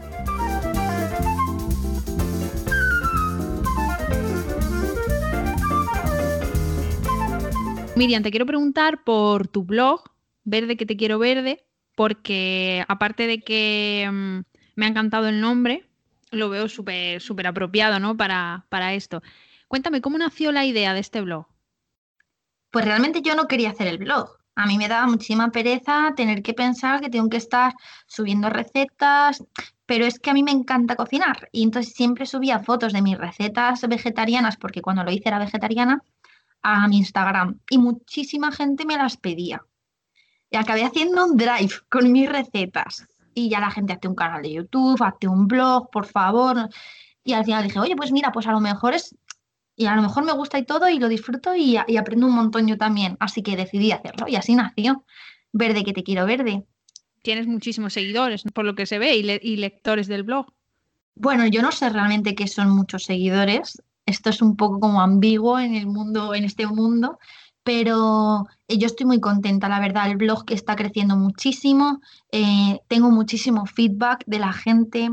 Miriam, 7.96 8.24
te 8.24 8.30
quiero 8.30 8.46
preguntar 8.46 9.06
por 9.06 9.48
tu 9.48 9.64
blog, 9.64 10.04
Verde 10.44 10.76
que 10.76 10.86
te 10.86 10.98
quiero 10.98 11.18
verde, 11.18 11.66
porque 11.96 12.84
aparte 12.88 13.26
de 13.26 13.40
que 13.42 14.06
um, 14.08 14.44
me 14.76 14.86
ha 14.86 14.90
encantado 14.90 15.28
el 15.28 15.42
nombre, 15.42 15.90
lo 16.30 16.50
veo 16.50 16.68
súper 16.68 17.22
súper 17.22 17.48
apropiado 17.48 18.00
¿no? 18.00 18.16
para, 18.16 18.66
para 18.70 18.94
esto. 18.94 19.24
Cuéntame, 19.68 20.02
¿cómo 20.02 20.18
nació 20.18 20.52
la 20.52 20.66
idea 20.66 20.94
de 20.94 21.00
este 21.00 21.22
blog? 21.22 21.48
Pues 22.70 22.86
realmente 22.86 23.22
yo 23.24 23.34
no 23.36 23.48
quería 23.48 23.72
hacer 23.72 23.88
el 23.88 23.98
blog. 23.98 24.30
A 24.56 24.68
mí 24.68 24.78
me 24.78 24.88
daba 24.88 25.08
muchísima 25.08 25.50
pereza 25.52 26.14
tener 26.16 26.44
que 26.44 26.54
pensar 26.54 27.02
que 27.02 27.10
tengo 27.10 27.30
que 27.30 27.38
estar 27.38 27.74
subiendo 28.08 28.50
recetas, 28.50 29.44
pero 29.86 30.06
es 30.06 30.20
que 30.20 30.30
a 30.30 30.34
mí 30.34 30.44
me 30.44 30.52
encanta 30.52 30.96
cocinar 30.96 31.50
y 31.52 31.64
entonces 31.64 31.94
siempre 31.94 32.26
subía 32.26 32.60
fotos 32.60 32.94
de 32.94 33.02
mis 33.02 33.18
recetas 33.18 33.82
vegetarianas 33.88 34.58
porque 34.58 34.82
cuando 34.82 35.04
lo 35.04 35.12
hice 35.12 35.30
era 35.30 35.40
vegetariana 35.40 36.04
a 36.66 36.88
mi 36.88 36.98
Instagram 36.98 37.60
y 37.70 37.78
muchísima 37.78 38.52
gente 38.52 38.86
me 38.86 38.98
las 38.98 39.18
pedía. 39.18 39.64
Y 40.50 40.58
acabé 40.58 40.84
haciendo 40.84 41.24
un 41.24 41.38
drive 41.38 41.74
con 41.90 42.12
mis 42.12 42.28
recetas. 42.28 43.06
Y 43.36 43.50
ya 43.50 43.60
la 43.60 43.70
gente 43.70 43.94
hace 43.94 44.08
un 44.08 44.16
canal 44.16 44.42
de 44.42 44.54
YouTube, 44.54 45.00
hace 45.04 45.28
un 45.28 45.48
blog, 45.48 45.92
por 45.92 46.08
favor. 46.08 46.70
Y 47.24 47.34
al 47.34 47.46
final 47.46 47.64
dije, 47.64 47.80
oye, 47.80 47.96
pues 47.96 48.12
mira, 48.12 48.32
pues 48.32 48.48
a 48.48 48.52
lo 48.52 48.60
mejor 48.60 48.96
es. 48.96 49.16
Y 49.76 49.86
a 49.86 49.96
lo 49.96 50.02
mejor 50.02 50.24
me 50.24 50.32
gusta 50.32 50.58
y 50.58 50.64
todo 50.64 50.90
y 50.90 50.98
lo 50.98 51.08
disfruto 51.08 51.54
y, 51.54 51.78
y 51.88 51.98
aprendo 51.98 52.26
un 52.26 52.34
montón 52.34 52.66
yo 52.68 52.78
también. 52.78 53.16
Así 53.20 53.44
que 53.44 53.56
decidí 53.56 53.92
hacerlo 53.92 54.28
y 54.28 54.36
así 54.36 54.56
nació. 54.56 55.06
Verde 55.52 55.84
que 55.84 55.94
te 55.94 56.04
quiero 56.04 56.26
verde. 56.26 56.66
Tienes 57.22 57.46
muchísimos 57.46 57.94
seguidores, 57.94 58.44
por 58.54 58.66
lo 58.66 58.74
que 58.74 58.86
se 58.86 58.98
ve, 58.98 59.16
y, 59.16 59.24
le 59.24 59.40
y 59.42 59.58
lectores 59.58 60.08
del 60.08 60.24
blog. 60.24 60.48
Bueno, 61.14 61.46
yo 61.46 61.62
no 61.62 61.72
sé 61.72 61.90
realmente 61.90 62.34
qué 62.34 62.48
son 62.48 62.70
muchos 62.70 63.04
seguidores 63.04 63.82
esto 64.06 64.30
es 64.30 64.42
un 64.42 64.56
poco 64.56 64.80
como 64.80 65.02
ambiguo 65.02 65.60
en 65.60 65.76
el 65.76 65.88
mundo, 65.88 66.34
en 66.36 66.44
este 66.44 66.68
mundo, 66.68 67.20
pero 67.64 68.46
eh, 68.68 68.78
yo 68.78 68.86
estoy 68.86 69.08
muy 69.08 69.20
contenta, 69.20 69.68
la 69.68 69.80
verdad, 69.80 70.10
el 70.10 70.18
blog 70.18 70.44
está 70.50 70.76
creciendo 70.76 71.16
muchísimo, 71.18 72.00
eh, 72.32 72.80
tengo 72.88 73.10
muchísimo 73.10 73.66
feedback 73.66 74.24
de 74.28 74.40
la 74.40 74.54
gente, 74.54 75.10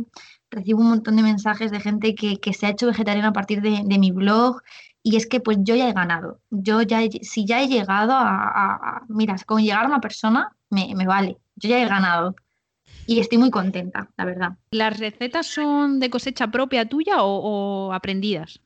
recibo 0.50 0.81
un 0.81 0.90
montón 0.90 1.16
de 1.16 1.22
mensajes 1.22 1.70
de 1.70 1.81
gente 1.81 2.14
que, 2.14 2.37
que 2.37 2.52
se 2.52 2.66
ha 2.66 2.70
hecho 2.70 2.87
vegetariana 2.87 3.28
a 3.28 3.33
partir 3.33 3.62
de, 3.62 3.83
de, 3.85 3.98
mi 3.98 4.11
blog 4.11 4.61
y 5.02 5.16
es 5.16 5.26
que 5.26 5.40
pues 5.40 5.57
yo 5.62 5.74
ya 5.74 5.88
he 5.88 5.94
ganado, 5.94 6.40
yo 6.50 6.83
ya 6.83 7.02
he, 7.02 7.11
si 7.22 7.46
ya 7.46 7.62
he 7.62 7.68
llegado 7.68 8.12
a, 8.12 8.28
a, 8.28 8.74
a, 8.74 9.02
mira, 9.09 9.35
con 9.46 9.62
llegar 9.62 9.85
a 9.85 9.88
una 9.88 10.00
persona 10.00 10.55
me, 10.68 10.94
vale, 11.07 11.38
yo 11.57 11.70
ya 11.70 11.81
he 11.81 11.88
ganado 11.88 12.35
y 13.07 13.18
estoy 13.18 13.38
muy 13.38 13.50
contenta, 13.50 14.11
la 14.16 14.24
verdad. 14.24 14.52
¿Las 14.70 14.98
recetas 14.98 15.46
son 15.46 16.00
de 16.00 16.11
cosecha 16.11 16.48
propia 16.48 16.87
tuya 16.87 17.16
o 17.22 17.92
aprendidas? 17.92 18.61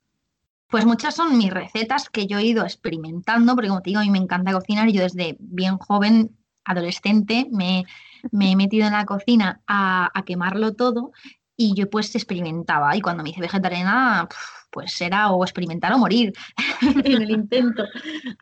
Pues 0.68 0.84
muchas 0.84 1.14
son 1.14 1.38
mis 1.38 1.52
recetas 1.52 2.08
que 2.10 2.26
yo 2.26 2.38
he 2.38 2.44
ido 2.44 2.64
experimentando, 2.64 3.54
porque 3.54 3.68
como 3.68 3.82
te 3.82 3.90
digo, 3.90 4.00
a 4.00 4.04
mí 4.04 4.10
me 4.10 4.18
encanta 4.18 4.52
cocinar. 4.52 4.88
Yo 4.90 5.02
desde 5.02 5.36
bien 5.38 5.78
joven, 5.78 6.36
adolescente, 6.64 7.48
me, 7.52 7.84
me 8.32 8.52
he 8.52 8.56
metido 8.56 8.86
en 8.86 8.92
la 8.92 9.04
cocina 9.04 9.62
a, 9.66 10.10
a, 10.12 10.24
quemarlo 10.24 10.74
todo 10.74 11.12
y 11.56 11.74
yo 11.74 11.88
pues 11.88 12.14
experimentaba. 12.14 12.96
Y 12.96 13.00
cuando 13.00 13.22
me 13.22 13.30
hice 13.30 13.40
vegetariana, 13.40 14.28
pues 14.70 15.00
era 15.00 15.30
o 15.30 15.44
experimentar 15.44 15.92
o 15.92 15.98
morir 15.98 16.32
en 16.82 17.22
el 17.22 17.30
intento. 17.30 17.84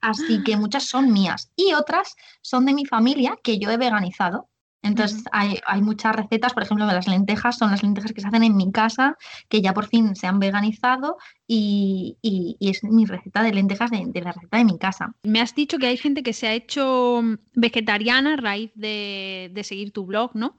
Así 0.01 0.43
que 0.43 0.57
muchas 0.57 0.85
son 0.85 1.13
mías. 1.13 1.53
Y 1.57 1.75
otras 1.75 2.17
son 2.41 2.65
de 2.65 2.75
mi 2.75 2.87
familia 2.87 3.39
que 3.43 3.59
yo 3.59 3.71
he 3.71 3.77
veganizado 3.77 4.49
entonces 4.85 5.21
uh 5.21 5.25
-huh. 5.25 5.29
hay, 5.33 5.61
hay, 5.67 5.83
muchas 5.83 6.15
recetas, 6.15 6.53
por 6.53 6.63
ejemplo, 6.63 6.87
de 6.87 6.93
las 6.93 7.09
lentejas, 7.09 7.57
son 7.57 7.71
las 7.71 7.83
lentejas 7.83 8.13
que 8.13 8.21
se 8.21 8.29
hacen 8.29 8.45
en 8.45 8.57
mi 8.57 8.71
casa, 8.71 9.17
que 9.49 9.63
ya 9.63 9.73
por 9.73 9.87
fin 9.87 10.15
se 10.15 10.27
han 10.27 10.39
veganizado 10.39 11.17
y, 11.47 12.19
y, 12.23 12.57
y 12.61 12.71
es 12.71 12.85
mi 12.85 13.07
receta 13.07 13.43
de 13.43 13.53
lentejas 13.53 13.91
de, 13.91 14.05
de, 14.07 14.21
la 14.21 14.33
receta 14.33 14.59
de 14.59 14.65
mi 14.65 14.79
casa. 14.79 15.15
Me 15.23 15.41
has 15.41 15.55
dicho 15.55 15.79
que 15.79 15.87
hay 15.87 15.97
gente 15.97 16.23
que 16.23 16.35
se 16.35 16.47
ha 16.47 16.53
hecho 16.53 17.23
vegetariana 17.55 18.35
a 18.35 18.37
raíz 18.37 18.71
de, 18.75 19.51
de 19.53 19.65
seguir 19.65 19.91
tu 19.91 20.05
blog, 20.05 20.33
¿no? 20.35 20.57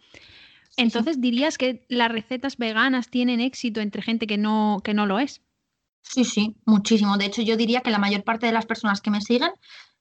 Entonces, 0.76 1.16
sí. 1.16 1.22
¿dirías 1.22 1.58
que 1.58 1.86
las 1.88 2.12
recetas 2.12 2.58
veganas 2.58 3.10
tienen 3.10 3.40
éxito 3.40 3.80
entre 3.80 4.02
gente 4.02 4.28
que 4.28 4.38
no, 4.38 4.82
que 4.84 4.94
no 4.94 5.06
lo 5.06 5.20
es? 5.20 5.42
Sí, 6.02 6.26
sí, 6.26 6.56
muchísimo. 6.66 7.18
De 7.18 7.26
hecho, 7.26 7.42
yo 7.42 7.58
diría 7.58 7.82
que 7.82 7.92
la 7.92 8.00
mayor 8.00 8.24
parte 8.24 8.46
de 8.48 8.52
las 8.52 8.66
personas 8.66 9.02
que 9.02 9.12
me 9.12 9.22
siguen 9.22 9.52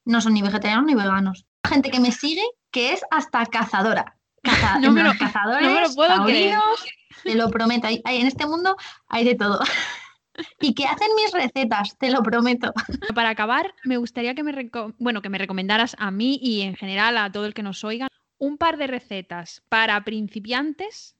no 0.03 0.21
son 0.21 0.33
ni 0.33 0.41
vegetarianos 0.41 0.85
ni 0.85 0.95
veganos. 0.95 1.45
Gente 1.67 1.89
que 1.89 1.99
me 1.99 2.11
sigue 2.11 2.43
que 2.71 2.91
es 2.93 3.01
hasta 3.09 3.45
cazadora. 3.45 4.14
Caza, 4.45 4.79
no, 4.79 4.91
me 4.91 5.03
lo, 5.03 5.13
cazadores, 5.17 5.67
no 5.67 5.73
me 5.73 5.81
lo 5.81 5.93
puedo 5.93 6.09
taurinos, 6.09 6.85
te 7.23 7.35
lo 7.35 7.49
prometo. 7.49 7.87
Hay, 7.87 8.01
hay, 8.05 8.21
en 8.21 8.27
este 8.27 8.45
mundo 8.45 8.77
hay 9.09 9.25
de 9.25 9.35
todo. 9.35 9.59
y 10.61 10.73
que 10.73 10.85
hacen 10.85 11.07
mis 11.15 11.31
recetas, 11.31 11.97
te 11.97 12.09
lo 12.11 12.23
prometo. 12.23 12.73
Para 13.15 13.29
acabar, 13.29 13.73
me 13.83 13.97
gustaría 13.97 14.35
que 14.35 14.43
me, 14.43 14.69
bueno, 14.99 15.21
que 15.21 15.29
me 15.29 15.37
recomendaras 15.37 15.95
a 15.99 16.11
mí 16.11 16.39
y 16.41 16.61
en 16.61 16.75
general 16.75 17.17
a 17.17 17.31
todo 17.31 17.45
el 17.45 17.53
que 17.53 17.63
nos 17.63 17.83
oiga 17.83 18.07
un 18.37 18.57
par 18.57 18.77
de 18.77 18.87
recetas 18.87 19.63
para 19.69 20.03
principiantes 20.03 21.15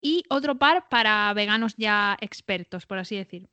y 0.00 0.22
otro 0.28 0.56
par 0.56 0.88
para 0.88 1.32
veganos 1.34 1.74
ya 1.76 2.16
expertos, 2.20 2.86
por 2.86 2.98
así 2.98 3.16
decir. 3.16 3.48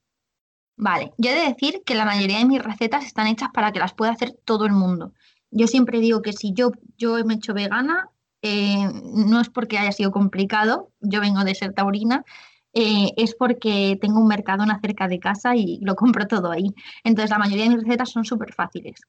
Vale, 0.77 1.13
yo 1.17 1.31
he 1.31 1.35
de 1.35 1.47
decir 1.47 1.81
que 1.85 1.95
la 1.95 2.05
mayoría 2.05 2.39
de 2.39 2.45
mis 2.45 2.61
recetas 2.61 3.05
están 3.05 3.27
hechas 3.27 3.49
para 3.53 3.71
que 3.71 3.79
las 3.79 3.93
pueda 3.93 4.11
hacer 4.11 4.33
todo 4.45 4.65
el 4.65 4.71
mundo. 4.71 5.13
Yo 5.49 5.67
siempre 5.67 5.99
digo 5.99 6.21
que 6.21 6.33
si 6.33 6.53
yo, 6.53 6.71
yo 6.97 7.23
me 7.25 7.33
he 7.33 7.37
hecho 7.37 7.53
vegana, 7.53 8.09
eh, 8.41 8.89
no 9.13 9.39
es 9.39 9.49
porque 9.49 9.77
haya 9.77 9.91
sido 9.91 10.11
complicado, 10.11 10.89
yo 10.99 11.21
vengo 11.21 11.43
de 11.43 11.55
ser 11.55 11.73
taurina 11.73 12.25
eh, 12.73 13.11
es 13.17 13.35
porque 13.35 13.97
tengo 13.99 14.19
un 14.19 14.27
Mercadona 14.27 14.79
cerca 14.79 15.07
de 15.07 15.19
casa 15.19 15.55
y 15.55 15.79
lo 15.81 15.95
compro 15.95 16.27
todo 16.27 16.51
ahí. 16.51 16.73
Entonces 17.03 17.29
la 17.29 17.37
mayoría 17.37 17.65
de 17.65 17.71
mis 17.71 17.83
recetas 17.83 18.09
son 18.09 18.23
súper 18.23 18.53
fáciles. 18.53 19.01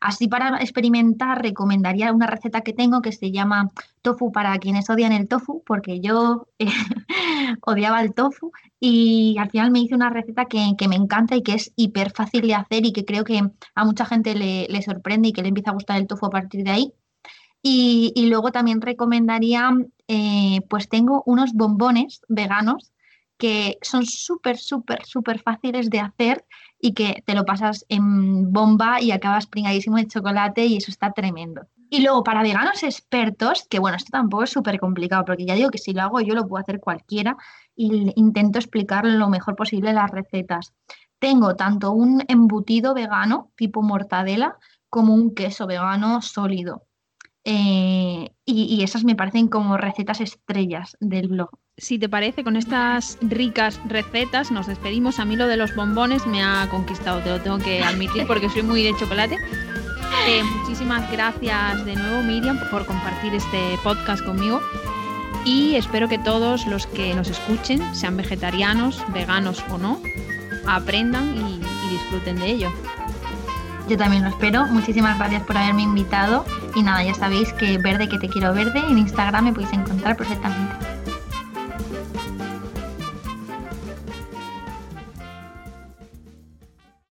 Así 0.00 0.28
para 0.28 0.58
experimentar 0.60 1.42
recomendaría 1.42 2.12
una 2.12 2.26
receta 2.26 2.62
que 2.62 2.72
tengo 2.72 3.00
que 3.00 3.12
se 3.12 3.30
llama 3.30 3.70
tofu 4.02 4.32
para 4.32 4.56
quienes 4.58 4.90
odian 4.90 5.12
el 5.12 5.28
tofu, 5.28 5.62
porque 5.66 6.00
yo 6.00 6.48
eh, 6.58 6.66
odiaba 7.62 8.00
el 8.02 8.14
tofu 8.14 8.52
y 8.80 9.36
al 9.38 9.50
final 9.50 9.70
me 9.70 9.80
hice 9.80 9.94
una 9.94 10.10
receta 10.10 10.46
que, 10.46 10.74
me 10.88 10.96
encanta 10.96 11.36
y 11.36 11.42
que 11.42 11.54
es 11.54 11.72
hiper 11.76 12.12
fácil 12.12 12.42
de 12.42 12.54
hacer 12.54 12.86
y 12.86 12.92
que 12.92 13.04
creo 13.04 13.24
que 13.24 13.40
a 13.74 13.84
mucha 13.84 14.04
gente 14.04 14.34
le, 14.34 14.66
le 14.68 14.82
sorprende 14.82 15.28
y 15.28 15.32
que 15.32 15.42
le 15.42 15.48
empieza 15.48 15.70
a 15.70 15.74
gustar 15.74 15.98
el 15.98 16.06
tofu 16.06 16.26
a 16.26 16.30
partir 16.30 16.64
de 16.64 16.70
ahí. 16.70 16.92
Y, 17.62 18.26
luego 18.28 18.52
también 18.52 18.80
recomendaría, 18.80 19.70
eh, 20.06 20.60
pues 20.68 20.88
tengo 20.88 21.22
unos 21.26 21.52
bombones 21.52 22.22
veganos 22.28 22.92
que 23.38 23.78
son 23.82 24.04
súper, 24.04 24.58
súper, 24.58 25.04
súper 25.04 25.40
fáciles 25.40 25.90
de 25.90 26.00
hacer 26.00 26.44
y 26.80 26.92
que 26.92 27.22
te 27.24 27.34
lo 27.34 27.44
pasas 27.44 27.86
en 27.88 28.52
bomba 28.52 29.00
y 29.00 29.12
acabas 29.12 29.46
pringadísimo 29.46 29.96
de 29.96 30.08
chocolate 30.08 30.66
y 30.66 30.76
eso 30.76 30.90
está 30.90 31.12
tremendo. 31.12 31.62
Y 31.90 32.02
luego 32.02 32.22
para 32.22 32.42
veganos 32.42 32.82
expertos, 32.82 33.66
que 33.70 33.78
bueno, 33.78 33.96
esto 33.96 34.10
tampoco 34.12 34.42
es 34.42 34.50
súper 34.50 34.78
complicado, 34.78 35.24
porque 35.24 35.46
ya 35.46 35.54
digo 35.54 35.70
que 35.70 35.78
si 35.78 35.92
lo 35.92 36.02
hago 36.02 36.20
yo 36.20 36.34
lo 36.34 36.46
puedo 36.46 36.60
hacer 36.60 36.80
cualquiera 36.80 37.36
y 37.74 38.12
intento 38.16 38.58
explicar 38.58 39.06
lo 39.06 39.28
mejor 39.28 39.56
posible 39.56 39.92
las 39.92 40.10
recetas. 40.10 40.74
Tengo 41.18 41.56
tanto 41.56 41.92
un 41.92 42.22
embutido 42.28 42.92
vegano 42.92 43.50
tipo 43.56 43.82
mortadela 43.82 44.58
como 44.90 45.14
un 45.14 45.34
queso 45.34 45.66
vegano 45.66 46.20
sólido. 46.22 46.87
Eh, 47.50 48.30
y, 48.44 48.82
esas 48.82 49.04
me 49.04 49.16
parecen 49.16 49.48
como 49.48 49.78
recetas 49.78 50.20
estrellas 50.20 50.98
del 51.00 51.28
blog. 51.28 51.48
Si 51.78 51.98
te 51.98 52.06
parece, 52.06 52.44
con 52.44 52.56
estas 52.56 53.16
ricas 53.22 53.80
recetas 53.86 54.50
nos 54.50 54.66
despedimos. 54.66 55.18
A 55.18 55.24
mí 55.24 55.34
lo 55.34 55.46
de 55.46 55.56
los 55.56 55.74
bombones 55.74 56.26
me 56.26 56.42
ha 56.42 56.68
conquistado, 56.70 57.22
te 57.22 57.30
lo 57.30 57.40
tengo 57.40 57.56
que 57.56 57.82
admitir 57.82 58.26
porque 58.26 58.50
soy 58.50 58.64
muy 58.64 58.82
de 58.82 58.94
chocolate. 58.98 59.38
Eh, 60.26 60.42
muchísimas 60.58 61.10
gracias 61.10 61.86
de 61.86 61.96
nuevo 61.96 62.22
Miriam 62.22 62.58
por 62.70 62.84
compartir 62.84 63.34
este 63.34 63.78
podcast 63.82 64.22
conmigo 64.22 64.60
y 65.46 65.76
espero 65.76 66.06
que 66.06 66.18
todos 66.18 66.66
los 66.66 66.86
que 66.86 67.14
nos 67.14 67.30
escuchen, 67.30 67.94
sean 67.94 68.18
vegetarianos, 68.18 69.02
veganos 69.14 69.64
o 69.70 69.78
no, 69.78 70.02
aprendan 70.66 71.34
y 71.34 71.60
disfruten 71.88 72.36
de 72.40 72.50
ello. 72.50 72.72
Yo 73.88 73.96
también 73.96 74.22
lo 74.22 74.28
espero. 74.28 74.66
Muchísimas 74.66 75.18
gracias 75.18 75.42
por 75.42 75.56
haberme 75.56 75.82
invitado. 75.82 76.44
Y 76.74 76.82
nada, 76.82 77.02
ya 77.02 77.14
sabéis 77.14 77.52
que 77.54 77.78
verde 77.78 78.08
que 78.08 78.18
te 78.18 78.28
quiero 78.28 78.52
verde 78.52 78.80
en 78.80 78.98
Instagram 78.98 79.46
me 79.46 79.52
podéis 79.52 79.72
encontrar 79.72 80.16
perfectamente. 80.16 80.97